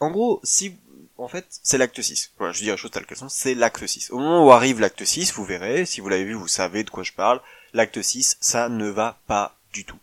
en 0.00 0.10
gros, 0.10 0.40
si, 0.42 0.76
en 1.16 1.28
fait, 1.28 1.46
c'est 1.62 1.78
l'acte 1.78 2.00
6. 2.00 2.32
Voilà, 2.38 2.52
je 2.52 2.60
dis 2.60 2.66
la 2.66 2.76
chose 2.76 2.90
telle 2.90 3.06
qu'elle 3.06 3.18
c'est 3.28 3.54
l'acte 3.54 3.86
6. 3.86 4.10
Au 4.10 4.18
moment 4.18 4.46
où 4.46 4.50
arrive 4.50 4.80
l'acte 4.80 5.04
6, 5.04 5.32
vous 5.34 5.44
verrez, 5.44 5.86
si 5.86 6.00
vous 6.00 6.08
l'avez 6.08 6.24
vu, 6.24 6.34
vous 6.34 6.48
savez 6.48 6.84
de 6.84 6.90
quoi 6.90 7.02
je 7.02 7.12
parle, 7.12 7.40
l'acte 7.72 8.00
6, 8.00 8.36
ça 8.40 8.68
ne 8.68 8.88
va 8.88 9.18
pas 9.26 9.56
du 9.72 9.84
tout. 9.84 9.98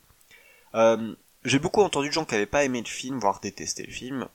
Euh, 0.76 1.16
j'ai 1.44 1.60
beaucoup 1.60 1.82
entendu 1.82 2.10
de 2.10 2.14
gens 2.14 2.26
qui 2.26 2.36
avaient 2.36 2.46
pas 2.46 2.64
aimé 2.64 2.80
le 2.80 2.88
film, 2.88 3.20
voire 3.20 3.40
détesté 3.40 3.84
le 3.84 3.94
film. 3.94 4.28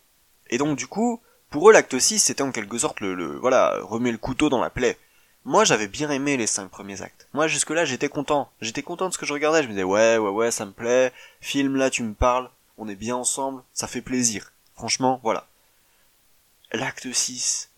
Et 0.49 0.59
donc 0.59 0.77
du 0.77 0.87
coup, 0.87 1.21
pour 1.51 1.69
eux 1.69 1.73
l'acte 1.73 1.99
6 1.99 2.19
c'était 2.19 2.43
en 2.43 2.53
quelque 2.53 2.79
sorte 2.79 3.01
le, 3.01 3.15
le, 3.15 3.37
voilà, 3.37 3.79
remuer 3.83 4.13
le 4.13 4.19
couteau 4.19 4.49
dans 4.49 4.61
la 4.61 4.71
plaie. 4.71 4.97
Moi 5.45 5.65
j'avais 5.65 5.89
bien 5.89 6.11
aimé 6.11 6.37
les 6.37 6.47
cinq 6.47 6.69
premiers 6.69 7.03
actes. 7.03 7.27
Moi 7.33 7.49
jusque 7.49 7.71
là 7.71 7.85
j'étais 7.85 8.09
content. 8.09 8.51
J'étais 8.61 8.83
content 8.83 9.09
de 9.09 9.15
ce 9.15 9.19
que 9.19 9.27
je 9.27 9.33
regardais, 9.33 9.63
je 9.63 9.69
me 9.69 9.73
disais 9.73 9.85
ouais 9.85 10.19
ouais 10.19 10.31
ouais 10.31 10.51
ça 10.51 10.67
me 10.67 10.73
plaît, 10.73 11.13
film 11.41 11.77
là 11.77 11.89
tu 11.89 12.03
me 12.03 12.15
parles, 12.15 12.51
on 12.77 12.89
est 12.89 12.97
bien 12.97 13.17
ensemble, 13.17 13.63
ça 13.73 13.87
fait 13.87 14.03
plaisir. 14.03 14.53
Franchement, 14.75 15.21
voilà. 15.23 15.47
L'acte 16.73 17.13
6, 17.13 17.71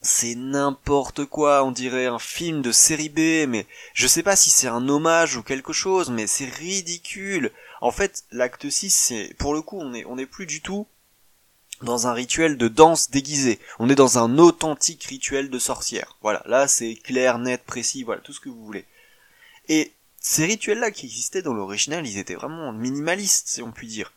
c'est 0.00 0.34
n'importe 0.34 1.24
quoi, 1.26 1.62
on 1.64 1.70
dirait 1.70 2.06
un 2.06 2.18
film 2.18 2.62
de 2.62 2.72
série 2.72 3.08
B, 3.08 3.48
mais 3.48 3.66
je 3.94 4.08
sais 4.08 4.24
pas 4.24 4.34
si 4.34 4.50
c'est 4.50 4.66
un 4.66 4.88
hommage 4.88 5.36
ou 5.36 5.42
quelque 5.42 5.72
chose, 5.72 6.10
mais 6.10 6.26
c'est 6.26 6.46
ridicule. 6.48 7.52
En 7.80 7.92
fait, 7.92 8.24
l'acte 8.32 8.68
6, 8.68 8.90
c'est, 8.90 9.34
pour 9.38 9.54
le 9.54 9.62
coup, 9.62 9.78
on 9.80 9.94
est, 9.94 10.04
on 10.06 10.18
est 10.18 10.26
plus 10.26 10.46
du 10.46 10.60
tout 10.60 10.86
dans 11.82 12.06
un 12.06 12.12
rituel 12.12 12.56
de 12.56 12.68
danse 12.68 13.10
déguisée. 13.10 13.58
On 13.78 13.88
est 13.88 13.94
dans 13.94 14.18
un 14.18 14.38
authentique 14.38 15.04
rituel 15.04 15.50
de 15.50 15.58
sorcière. 15.58 16.16
Voilà, 16.22 16.42
là 16.46 16.68
c'est 16.68 16.94
clair, 16.94 17.38
net, 17.38 17.64
précis, 17.64 18.02
voilà, 18.02 18.20
tout 18.20 18.32
ce 18.32 18.40
que 18.40 18.48
vous 18.48 18.64
voulez. 18.64 18.86
Et 19.68 19.92
ces 20.18 20.44
rituels-là 20.44 20.90
qui 20.90 21.06
existaient 21.06 21.42
dans 21.42 21.54
l'original, 21.54 22.06
ils 22.06 22.18
étaient 22.18 22.34
vraiment 22.34 22.72
minimalistes, 22.72 23.48
si 23.48 23.62
on 23.62 23.72
peut 23.72 23.86
dire. 23.86 24.12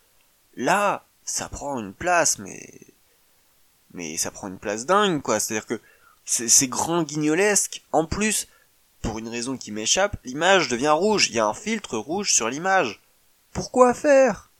Là, 0.55 1.05
ça 1.25 1.49
prend 1.49 1.79
une 1.79 1.93
place, 1.93 2.37
mais 2.37 2.79
mais 3.93 4.17
ça 4.17 4.29
prend 4.29 4.47
une 4.47 4.59
place 4.59 4.85
dingue, 4.85 5.21
quoi. 5.21 5.39
C'est-à-dire 5.39 5.65
que 5.65 5.81
c'est 6.25 6.67
grand 6.67 7.03
guignolesque. 7.03 7.81
En 7.91 8.05
plus, 8.05 8.47
pour 9.01 9.19
une 9.19 9.29
raison 9.29 9.57
qui 9.57 9.71
m'échappe, 9.71 10.17
l'image 10.25 10.67
devient 10.67 10.89
rouge. 10.89 11.29
Il 11.29 11.35
y 11.35 11.39
a 11.39 11.47
un 11.47 11.53
filtre 11.53 11.97
rouge 11.97 12.33
sur 12.33 12.49
l'image. 12.49 13.01
Pourquoi 13.53 13.93
faire? 13.93 14.51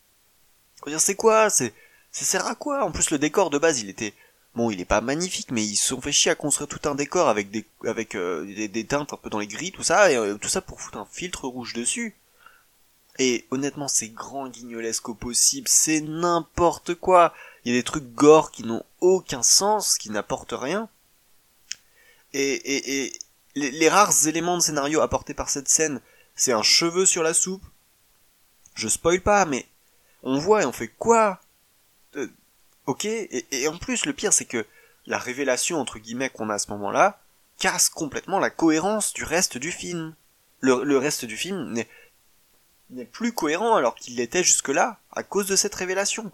C'est 0.98 1.16
quoi? 1.16 1.50
C'est 1.50 1.74
ça 2.16 2.24
sert 2.24 2.48
à 2.48 2.56
quoi? 2.56 2.86
En 2.86 2.92
plus, 2.92 3.12
le 3.12 3.20
décor 3.20 3.50
de 3.50 3.58
base, 3.58 3.82
il 3.82 3.90
était 3.90 4.14
bon, 4.56 4.72
il 4.72 4.80
est 4.80 4.86
pas 4.86 5.02
magnifique, 5.02 5.52
mais 5.52 5.66
ils 5.66 5.76
se 5.76 5.90
sont 5.90 6.00
fait 6.00 6.14
chier 6.14 6.32
à 6.32 6.36
construire 6.36 6.70
tout 6.70 6.88
un 6.88 6.96
décor 6.96 7.28
avec 7.28 7.52
des 7.52 7.66
avec 7.86 8.16
euh, 8.16 8.46
des, 8.46 8.88
teintes 8.88 9.12
un 9.12 9.18
peu 9.18 9.30
dans 9.30 9.40
les 9.40 9.48
gris, 9.48 9.74
tout 9.74 9.84
ça, 9.84 10.10
et 10.10 10.16
euh, 10.16 10.38
tout 10.38 10.48
ça 10.48 10.62
pour 10.62 10.80
foutre 10.80 10.98
un 10.98 11.06
filtre 11.12 11.46
rouge 11.50 11.74
dessus. 11.74 12.16
Et 13.20 13.46
honnêtement, 13.52 13.90
c'est 13.90 14.08
grand 14.08 14.48
guignolesque 14.48 15.10
au 15.10 15.14
possible, 15.14 15.68
c'est 15.68 16.00
n'importe 16.00 16.96
quoi. 16.96 17.34
Il 17.66 17.74
y 17.74 17.76
a 17.76 17.80
des 17.80 17.84
trucs 17.84 18.14
gore 18.14 18.52
qui 18.52 18.64
n'ont 18.64 18.84
aucun 19.02 19.44
sens, 19.44 19.98
qui 19.98 20.10
n'apportent 20.10 20.56
rien. 20.56 20.88
Et, 22.32 22.54
et, 22.54 23.04
et 23.04 23.20
les, 23.56 23.90
rares 23.90 24.28
éléments 24.28 24.58
de 24.58 24.62
scénario 24.62 25.02
apportés 25.02 25.34
par 25.34 25.50
cette 25.50 25.68
scène, 25.68 26.00
c'est 26.36 26.54
un 26.54 26.64
cheveu 26.64 27.06
sur 27.06 27.24
la 27.24 27.34
soupe. 27.34 27.64
Je 28.74 28.88
spoil 28.88 29.22
pas, 29.22 29.46
mais 29.46 29.66
on 30.24 30.38
voit 30.38 30.64
et 30.64 30.66
on 30.66 30.72
fait 30.72 30.88
quoi? 30.90 31.42
Ok, 32.86 33.06
et, 33.06 33.68
en 33.68 33.78
plus 33.78 34.06
le 34.06 34.14
pire 34.14 34.34
c'est 34.34 34.46
que 34.46 34.66
la 35.06 35.18
révélation 35.18 35.80
entre 35.80 36.00
guillemets 36.00 36.30
qu'on 36.30 36.50
a 36.50 36.56
à 36.56 36.60
ce 36.60 36.72
moment-là 36.72 37.20
casse 37.58 37.90
complètement 37.90 38.40
la 38.40 38.50
cohérence 38.50 39.14
du 39.14 39.24
reste 39.24 39.58
du 39.58 39.72
film. 39.72 40.14
Le, 40.60 40.84
le 40.84 40.98
reste 40.98 41.26
du 41.26 41.38
film 41.38 41.74
n'est 42.90 43.06
plus 43.06 43.34
cohérent 43.34 43.76
alors 43.76 43.96
qu'il 43.96 44.16
l'était 44.16 44.44
jusque-là 44.44 45.00
à 45.12 45.24
cause 45.24 45.48
de 45.48 45.56
cette 45.56 45.76
révélation. 45.76 46.32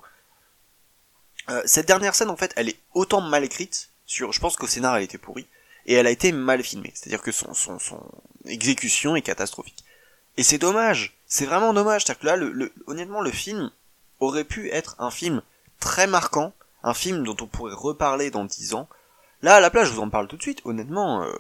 Euh, 1.50 1.62
cette 1.66 1.88
dernière 1.88 2.16
scène, 2.16 2.30
en 2.30 2.38
fait, 2.38 2.54
elle 2.56 2.70
est 2.70 2.80
autant 2.94 3.22
mal 3.22 3.44
écrite, 3.44 3.90
sur, 4.06 4.32
je 4.32 4.40
pense 4.40 4.56
qu'au 4.56 4.68
scénar 4.68 4.98
elle 4.98 5.04
était 5.04 5.18
pourrie, 5.18 5.48
et 5.86 5.94
elle 5.94 6.08
a 6.08 6.12
été 6.12 6.32
mal 6.32 6.64
filmée. 6.64 6.92
C'est-à-dire 6.94 7.22
que 7.22 7.32
son, 7.32 7.52
exécution 8.46 9.16
est 9.16 9.22
catastrophique. 9.22 9.84
Et 10.38 10.44
c'est 10.44 10.58
dommage, 10.58 11.18
c'est 11.28 11.46
vraiment 11.46 11.74
dommage. 11.74 12.04
C'est-à-dire 12.04 12.22
que 12.22 12.26
là, 12.28 12.36
le, 12.36 12.72
honnêtement, 12.88 13.22
le 13.22 13.32
film 13.32 13.72
aurait 14.20 14.44
pu 14.44 14.70
être 14.72 14.96
un 15.00 15.12
film 15.12 15.42
très 15.82 16.08
marquant, 16.08 16.54
un 16.84 16.94
film 16.94 17.26
dont 17.26 17.36
on 17.42 17.48
pourrait 17.48 17.74
reparler 17.74 18.32
dans 18.32 18.46
dix 18.46 18.74
ans. 18.74 18.88
Là, 19.42 19.56
à 19.56 19.60
la 19.60 19.70
place, 19.70 19.90
je 19.90 19.94
vous 19.94 20.02
en 20.02 20.10
parle 20.10 20.30
tout 20.30 20.38
de 20.38 20.42
suite. 20.42 20.62
Honnêtement, 20.64 21.24
euh, 21.24 21.34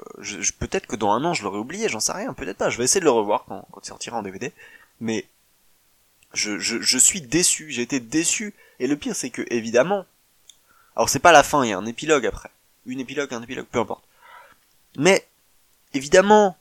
peut-être 0.59 0.87
que 0.87 0.97
dans 0.97 1.11
un 1.11 1.23
an, 1.23 1.33
je 1.33 1.43
l'aurais 1.43 1.59
oublié, 1.59 1.87
j'en 1.87 1.99
sais 2.01 2.11
rien, 2.11 2.33
peut-être 2.33 2.57
pas. 2.57 2.69
Je 2.69 2.77
vais 2.77 2.83
essayer 2.83 2.99
de 2.99 3.05
le 3.05 3.11
revoir 3.11 3.45
quand, 3.47 3.65
quand 3.71 3.81
il 3.81 3.87
sortira 3.87 4.17
en 4.17 4.23
DVD. 4.23 4.51
Mais 4.99 5.25
je, 6.33 6.59
je, 6.59 6.81
je 6.81 6.97
suis 6.97 7.21
déçu, 7.21 7.71
j'ai 7.71 7.83
été 7.83 7.99
déçu 8.01 8.53
et 8.81 8.87
le 8.87 8.97
pire, 8.97 9.15
c'est 9.15 9.29
que, 9.29 9.43
évidemment, 9.51 10.05
alors 10.95 11.07
c'est 11.07 11.19
pas 11.19 11.31
la 11.31 11.43
fin, 11.43 11.63
il 11.63 11.69
y 11.69 11.73
a 11.73 11.77
un 11.77 11.85
épilogue 11.85 12.25
après. 12.25 12.49
Une 12.87 12.99
épilogue, 12.99 13.31
un 13.31 13.43
épilogue, 13.43 13.67
peu 13.67 13.77
importe. 13.77 14.03
Mais, 14.97 15.27
évidemment, 15.93 16.57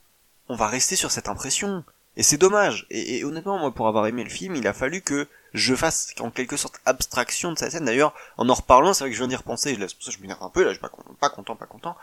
on 0.47 0.55
va 0.55 0.67
rester 0.67 0.95
sur 0.95 1.09
cette 1.09 1.29
impression. 1.29 1.83
Et 2.17 2.21
c'est 2.21 2.37
dommage. 2.37 2.85
Et, 2.91 3.23
honnêtement, 3.23 3.57
moi, 3.57 3.73
pour 3.73 3.87
avoir 3.87 4.05
aimé 4.05 4.23
le 4.23 4.29
film, 4.29 4.55
il 4.55 4.67
a 4.67 4.73
fallu 4.73 5.01
que 5.01 5.27
je 5.53 5.75
fasse 5.75 6.13
en 6.19 6.31
quelque 6.31 6.57
sorte 6.57 6.79
abstraction 6.85 7.51
de 7.51 7.57
cette 7.57 7.71
scène. 7.71 7.85
D'ailleurs, 7.85 8.13
en 8.37 8.47
en 8.49 8.53
reparlant, 8.53 8.93
c'est 8.93 9.03
vrai 9.03 9.09
que 9.09 9.15
je 9.15 9.21
viens 9.21 9.27
d'y 9.27 9.35
repenser. 9.35 9.75
Je, 9.75 9.87
ça, 9.87 10.11
je 10.11 10.17
m'énerve 10.19 10.41
un 10.43 10.49
peu. 10.49 10.63
Là, 10.63 10.69
je 10.69 10.73
suis 10.73 10.81
pas, 10.81 10.91
pas 11.19 11.29
content, 11.29 11.55
pas 11.55 11.65
content. 11.65 11.95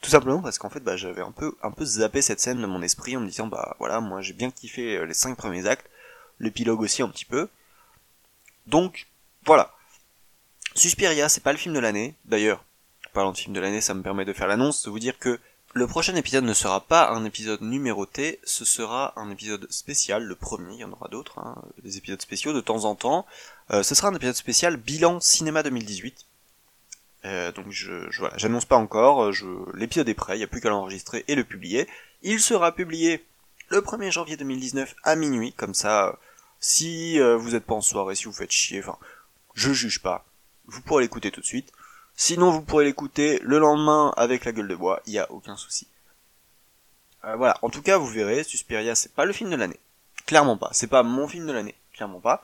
Tout 0.00 0.10
simplement 0.10 0.42
parce 0.42 0.58
qu'en 0.58 0.70
fait, 0.70 0.80
bah, 0.80 0.96
j'avais 0.96 1.22
un 1.22 1.32
peu, 1.32 1.54
un 1.62 1.70
peu 1.70 1.84
zappé 1.84 2.22
cette 2.22 2.40
scène 2.40 2.60
de 2.60 2.66
mon 2.66 2.82
esprit 2.82 3.16
en 3.16 3.20
me 3.20 3.26
disant, 3.26 3.46
bah, 3.46 3.76
voilà, 3.78 4.00
moi, 4.00 4.20
j'ai 4.20 4.34
bien 4.34 4.50
kiffé 4.50 4.96
euh, 4.96 5.06
les 5.06 5.14
cinq 5.14 5.36
premiers 5.36 5.66
actes. 5.66 5.88
L'épilogue 6.40 6.80
aussi 6.80 7.02
un 7.02 7.08
petit 7.08 7.24
peu. 7.24 7.48
Donc, 8.66 9.06
voilà. 9.44 9.72
Suspiria, 10.74 11.28
c'est 11.28 11.42
pas 11.42 11.52
le 11.52 11.58
film 11.58 11.74
de 11.74 11.80
l'année. 11.80 12.14
D'ailleurs, 12.24 12.64
parlant 13.12 13.32
de 13.32 13.38
film 13.38 13.54
de 13.54 13.60
l'année, 13.60 13.80
ça 13.80 13.94
me 13.94 14.02
permet 14.02 14.24
de 14.24 14.32
faire 14.32 14.48
l'annonce, 14.48 14.82
de 14.84 14.90
vous 14.90 14.98
dire 14.98 15.18
que 15.18 15.38
le 15.74 15.88
prochain 15.88 16.14
épisode 16.14 16.44
ne 16.44 16.54
sera 16.54 16.80
pas 16.80 17.10
un 17.10 17.24
épisode 17.24 17.60
numéroté, 17.60 18.38
ce 18.44 18.64
sera 18.64 19.12
un 19.16 19.28
épisode 19.30 19.70
spécial, 19.72 20.22
le 20.22 20.36
premier, 20.36 20.74
il 20.74 20.80
y 20.80 20.84
en 20.84 20.92
aura 20.92 21.08
d'autres, 21.08 21.40
hein, 21.40 21.60
des 21.82 21.98
épisodes 21.98 22.22
spéciaux 22.22 22.52
de 22.52 22.60
temps 22.60 22.84
en 22.84 22.94
temps. 22.94 23.26
Euh, 23.72 23.82
ce 23.82 23.96
sera 23.96 24.08
un 24.08 24.14
épisode 24.14 24.36
spécial 24.36 24.76
bilan 24.76 25.18
cinéma 25.18 25.64
2018. 25.64 26.26
Euh, 27.24 27.50
donc 27.50 27.70
je, 27.70 28.08
je 28.08 28.20
voilà, 28.20 28.36
j'annonce 28.38 28.66
pas 28.66 28.76
encore, 28.76 29.32
je, 29.32 29.46
l'épisode 29.74 30.08
est 30.08 30.14
prêt, 30.14 30.36
il 30.36 30.38
n'y 30.38 30.44
a 30.44 30.46
plus 30.48 30.60
qu'à 30.60 30.70
l'enregistrer 30.70 31.24
et 31.26 31.34
le 31.34 31.42
publier. 31.42 31.88
Il 32.22 32.38
sera 32.38 32.72
publié 32.72 33.24
le 33.68 33.80
1er 33.80 34.12
janvier 34.12 34.36
2019 34.36 34.94
à 35.02 35.16
minuit, 35.16 35.52
comme 35.54 35.74
ça, 35.74 36.20
si 36.60 37.18
euh, 37.18 37.36
vous 37.36 37.56
êtes 37.56 37.64
pas 37.64 37.74
en 37.74 37.80
soirée, 37.80 38.14
si 38.14 38.26
vous 38.26 38.32
faites 38.32 38.52
chier, 38.52 38.78
enfin, 38.78 38.96
je 39.54 39.72
juge 39.72 40.00
pas. 40.00 40.24
Vous 40.66 40.82
pourrez 40.82 41.02
l'écouter 41.02 41.32
tout 41.32 41.40
de 41.40 41.46
suite. 41.46 41.72
Sinon, 42.16 42.50
vous 42.50 42.62
pourrez 42.62 42.84
l'écouter 42.84 43.40
le 43.42 43.58
lendemain 43.58 44.12
avec 44.16 44.44
la 44.44 44.52
gueule 44.52 44.68
de 44.68 44.76
bois, 44.76 45.00
il 45.06 45.12
n'y 45.12 45.18
a 45.18 45.30
aucun 45.30 45.56
souci. 45.56 45.88
Euh, 47.24 47.36
voilà, 47.36 47.56
en 47.62 47.70
tout 47.70 47.82
cas, 47.82 47.98
vous 47.98 48.06
verrez, 48.06 48.44
Suspiria, 48.44 48.94
c'est 48.94 49.12
pas 49.14 49.24
le 49.24 49.32
film 49.32 49.50
de 49.50 49.56
l'année. 49.56 49.80
Clairement 50.26 50.56
pas. 50.56 50.70
C'est 50.72 50.86
pas 50.86 51.02
mon 51.02 51.26
film 51.26 51.46
de 51.46 51.52
l'année. 51.52 51.74
Clairement 51.92 52.20
pas. 52.20 52.42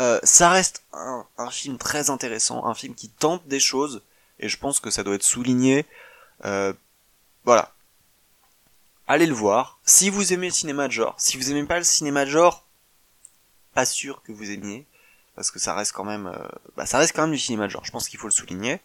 Euh, 0.00 0.20
ça 0.22 0.50
reste 0.50 0.84
un, 0.92 1.26
film 1.50 1.76
très 1.76 2.08
intéressant, 2.08 2.64
un 2.64 2.74
film 2.74 2.94
qui 2.94 3.08
tente 3.08 3.46
des 3.46 3.60
choses, 3.60 4.02
et 4.38 4.48
je 4.48 4.56
pense 4.56 4.80
que 4.80 4.90
ça 4.90 5.02
doit 5.02 5.14
être 5.14 5.22
souligné. 5.22 5.84
Euh, 6.44 6.72
voilà. 7.44 7.72
Allez 9.06 9.26
le 9.26 9.34
voir. 9.34 9.78
Si 9.84 10.08
vous 10.08 10.32
aimez 10.32 10.46
le 10.46 10.54
cinéma 10.54 10.86
de 10.86 10.92
genre, 10.92 11.14
si 11.18 11.36
vous 11.36 11.50
aimez 11.50 11.64
pas 11.64 11.78
le 11.78 11.84
cinéma 11.84 12.24
de 12.24 12.30
genre, 12.30 12.64
pas 13.74 13.84
sûr 13.84 14.22
que 14.22 14.32
vous 14.32 14.50
aimiez 14.50 14.86
parce 15.34 15.50
que 15.50 15.58
ça 15.58 15.74
reste 15.74 15.92
quand 15.92 16.04
même, 16.04 16.26
euh, 16.26 16.48
bah, 16.76 16.86
ça 16.86 16.98
reste 16.98 17.14
quand 17.14 17.22
même 17.22 17.32
du 17.32 17.38
cinéma 17.38 17.66
de 17.66 17.70
genre. 17.70 17.84
Je 17.84 17.92
pense 17.92 18.08
qu'il 18.08 18.18
faut 18.18 18.26
le 18.26 18.32
souligner. 18.32 18.80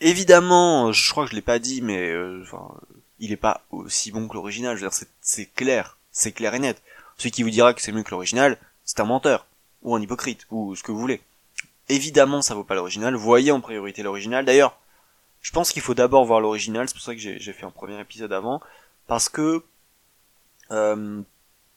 Évidemment, 0.00 0.92
je 0.92 1.10
crois 1.10 1.24
que 1.24 1.30
je 1.30 1.36
l'ai 1.36 1.42
pas 1.42 1.58
dit, 1.58 1.82
mais 1.82 2.10
euh, 2.10 2.42
enfin, 2.42 2.74
il 3.18 3.32
est 3.32 3.36
pas 3.36 3.62
aussi 3.70 4.12
bon 4.12 4.28
que 4.28 4.34
l'original. 4.34 4.76
Je 4.76 4.82
veux 4.82 4.88
dire, 4.88 5.06
c'est 5.20 5.46
clair, 5.54 5.98
c'est 6.12 6.32
clair 6.32 6.54
et 6.54 6.58
net. 6.58 6.82
Celui 7.16 7.32
qui 7.32 7.42
vous 7.42 7.50
dira 7.50 7.74
que 7.74 7.82
c'est 7.82 7.92
mieux 7.92 8.02
que 8.02 8.10
l'original, 8.10 8.56
c'est 8.84 9.00
un 9.00 9.04
menteur 9.04 9.46
ou 9.82 9.94
un 9.94 10.00
hypocrite 10.00 10.46
ou 10.50 10.74
ce 10.74 10.82
que 10.82 10.92
vous 10.92 10.98
voulez. 10.98 11.20
évidemment 11.88 12.42
ça 12.42 12.54
vaut 12.54 12.64
pas 12.64 12.74
l'original, 12.74 13.14
voyez 13.14 13.52
en 13.52 13.60
priorité 13.60 14.02
l'original. 14.02 14.44
D'ailleurs, 14.44 14.78
je 15.42 15.52
pense 15.52 15.70
qu'il 15.70 15.82
faut 15.82 15.94
d'abord 15.94 16.24
voir 16.24 16.40
l'original, 16.40 16.88
c'est 16.88 16.94
pour 16.94 17.02
ça 17.02 17.14
que 17.14 17.20
j'ai 17.20 17.52
fait 17.52 17.64
un 17.64 17.70
premier 17.70 17.98
épisode 18.00 18.32
avant, 18.32 18.60
parce 19.06 19.28
que 19.28 19.62
euh, 20.70 21.22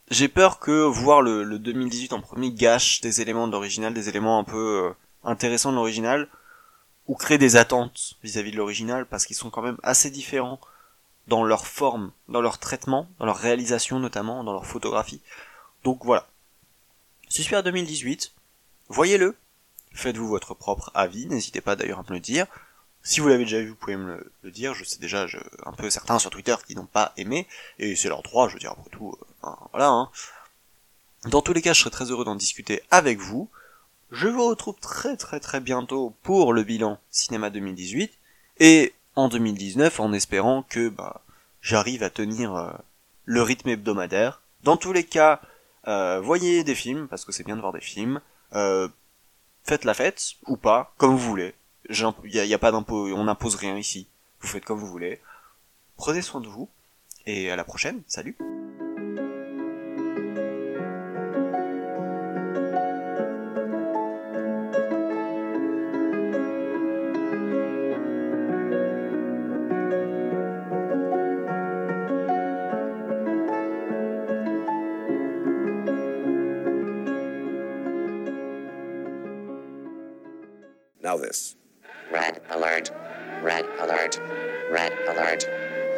j'ai 0.09 0.27
peur 0.27 0.59
que 0.59 0.83
voir 0.83 1.21
le, 1.21 1.43
le, 1.43 1.59
2018 1.59 2.13
en 2.13 2.21
premier 2.21 2.51
gâche 2.51 3.01
des 3.01 3.21
éléments 3.21 3.47
de 3.47 3.53
l'original, 3.53 3.93
des 3.93 4.09
éléments 4.09 4.39
un 4.39 4.43
peu 4.43 4.85
euh, 4.85 4.93
intéressants 5.23 5.71
de 5.71 5.77
l'original, 5.77 6.27
ou 7.07 7.15
crée 7.15 7.37
des 7.37 7.55
attentes 7.55 8.15
vis-à-vis 8.23 8.51
de 8.51 8.57
l'original, 8.57 9.05
parce 9.05 9.25
qu'ils 9.25 9.35
sont 9.35 9.49
quand 9.49 9.61
même 9.61 9.77
assez 9.83 10.09
différents 10.09 10.59
dans 11.27 11.43
leur 11.43 11.67
forme, 11.67 12.11
dans 12.27 12.41
leur 12.41 12.59
traitement, 12.59 13.09
dans 13.19 13.25
leur 13.25 13.37
réalisation 13.37 13.99
notamment, 13.99 14.43
dans 14.43 14.53
leur 14.53 14.65
photographie. 14.65 15.21
Donc 15.83 16.03
voilà. 16.03 16.27
Suspire 17.29 17.63
2018, 17.63 18.33
voyez-le, 18.89 19.35
faites-vous 19.93 20.27
votre 20.27 20.53
propre 20.53 20.91
avis, 20.93 21.27
n'hésitez 21.27 21.61
pas 21.61 21.75
d'ailleurs 21.75 21.99
à 21.99 22.03
me 22.03 22.15
le 22.15 22.19
dire. 22.19 22.45
Si 23.05 23.19
vous 23.19 23.27
l'avez 23.27 23.43
déjà 23.43 23.59
vu, 23.59 23.69
vous 23.69 23.75
pouvez 23.75 23.97
me 23.97 24.31
le, 24.43 24.51
dire. 24.51 24.73
Je 24.73 24.85
sais 24.85 24.97
déjà 24.97 25.27
je, 25.27 25.37
un 25.65 25.73
peu 25.73 25.89
certains 25.89 26.19
sur 26.19 26.29
Twitter 26.29 26.55
qui 26.65 26.75
n'ont 26.75 26.85
pas 26.85 27.11
aimé, 27.17 27.47
et 27.79 27.95
c'est 27.95 28.07
leur 28.07 28.23
droit, 28.23 28.47
je 28.47 28.53
veux 28.53 28.59
dire, 28.59 28.71
après 28.71 28.89
tout, 28.91 29.17
euh, 29.19 29.25
voilà. 29.71 29.89
Hein. 29.89 30.09
Dans 31.25 31.41
tous 31.41 31.53
les 31.53 31.61
cas, 31.61 31.73
je 31.73 31.79
serai 31.79 31.91
très 31.91 32.11
heureux 32.11 32.25
d'en 32.25 32.35
discuter 32.35 32.81
avec 32.91 33.19
vous. 33.19 33.49
Je 34.11 34.27
vous 34.27 34.47
retrouve 34.47 34.75
très 34.79 35.17
très 35.17 35.39
très 35.39 35.59
bientôt 35.59 36.15
pour 36.21 36.53
le 36.53 36.63
bilan 36.63 36.99
cinéma 37.09 37.49
2018, 37.49 38.11
et 38.59 38.93
en 39.15 39.27
2019, 39.29 39.99
en 39.99 40.13
espérant 40.13 40.63
que 40.63 40.89
bah, 40.89 41.21
j'arrive 41.61 42.03
à 42.03 42.09
tenir 42.09 42.55
euh, 42.55 42.71
le 43.25 43.41
rythme 43.41 43.69
hebdomadaire. 43.69 44.41
Dans 44.63 44.77
tous 44.77 44.93
les 44.93 45.03
cas, 45.03 45.41
euh, 45.87 46.19
voyez 46.21 46.63
des 46.63 46.75
films, 46.75 47.07
parce 47.07 47.25
que 47.25 47.31
c'est 47.31 47.43
bien 47.43 47.55
de 47.55 47.61
voir 47.61 47.73
des 47.73 47.81
films. 47.81 48.21
faites 49.63 49.85
la 49.85 49.93
fête, 49.93 50.33
ou 50.47 50.57
pas, 50.57 50.93
comme 50.97 51.11
vous 51.11 51.29
voulez. 51.29 51.55
Il 51.89 52.13
n'y 52.31 52.53
a, 52.53 52.59
pas 52.59 52.71
d'impôt, 52.71 53.07
on 53.13 53.25
n'impose 53.25 53.55
rien 53.55 53.77
ici. 53.77 54.07
Vous 54.39 54.47
faites 54.47 54.65
comme 54.65 54.79
vous 54.79 54.87
voulez. 54.87 55.19
Prenez 55.97 56.21
soin 56.21 56.41
de 56.41 56.47
vous. 56.47 56.69
Et 57.25 57.51
à 57.51 57.55
la 57.55 57.63
prochaine. 57.63 58.01
Salut. 58.07 58.37
Now 81.13 81.19
this. 81.19 81.55
Red 82.11 82.41
alert. 82.49 82.89
Red 83.43 83.65
alert. 83.79 84.19
Red 84.71 84.93
alert. 85.07 85.45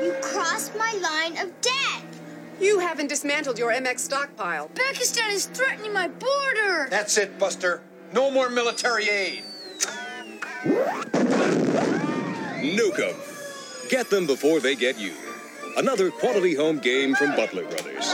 You 0.04 0.13
crossed 0.21 0.75
my 0.75 0.91
line 1.01 1.38
of 1.38 1.54
death. 1.62 2.04
You 2.60 2.80
haven't 2.80 3.08
dismantled 3.08 3.58
your 3.58 3.71
MX 3.71 3.99
stockpile. 3.99 4.67
Pakistan 4.75 5.32
is 5.32 5.45
threatening 5.45 5.93
my 5.93 6.10
border. 6.10 6.89
That's 6.89 7.17
it, 7.17 7.39
Buster. 7.39 7.82
No 8.12 8.30
more 8.30 8.49
military 8.49 9.08
aid. 9.08 9.45
Nuke 12.75 12.99
'em. 12.99 13.15
Get 13.89 14.10
them 14.10 14.28
before 14.28 14.60
they 14.60 14.75
get 14.75 14.99
you. 14.99 15.13
Another 15.78 16.12
quality 16.12 16.56
home 16.56 16.80
game 16.80 17.15
from 17.15 17.34
Butler 17.38 17.63
Brothers. 17.63 18.13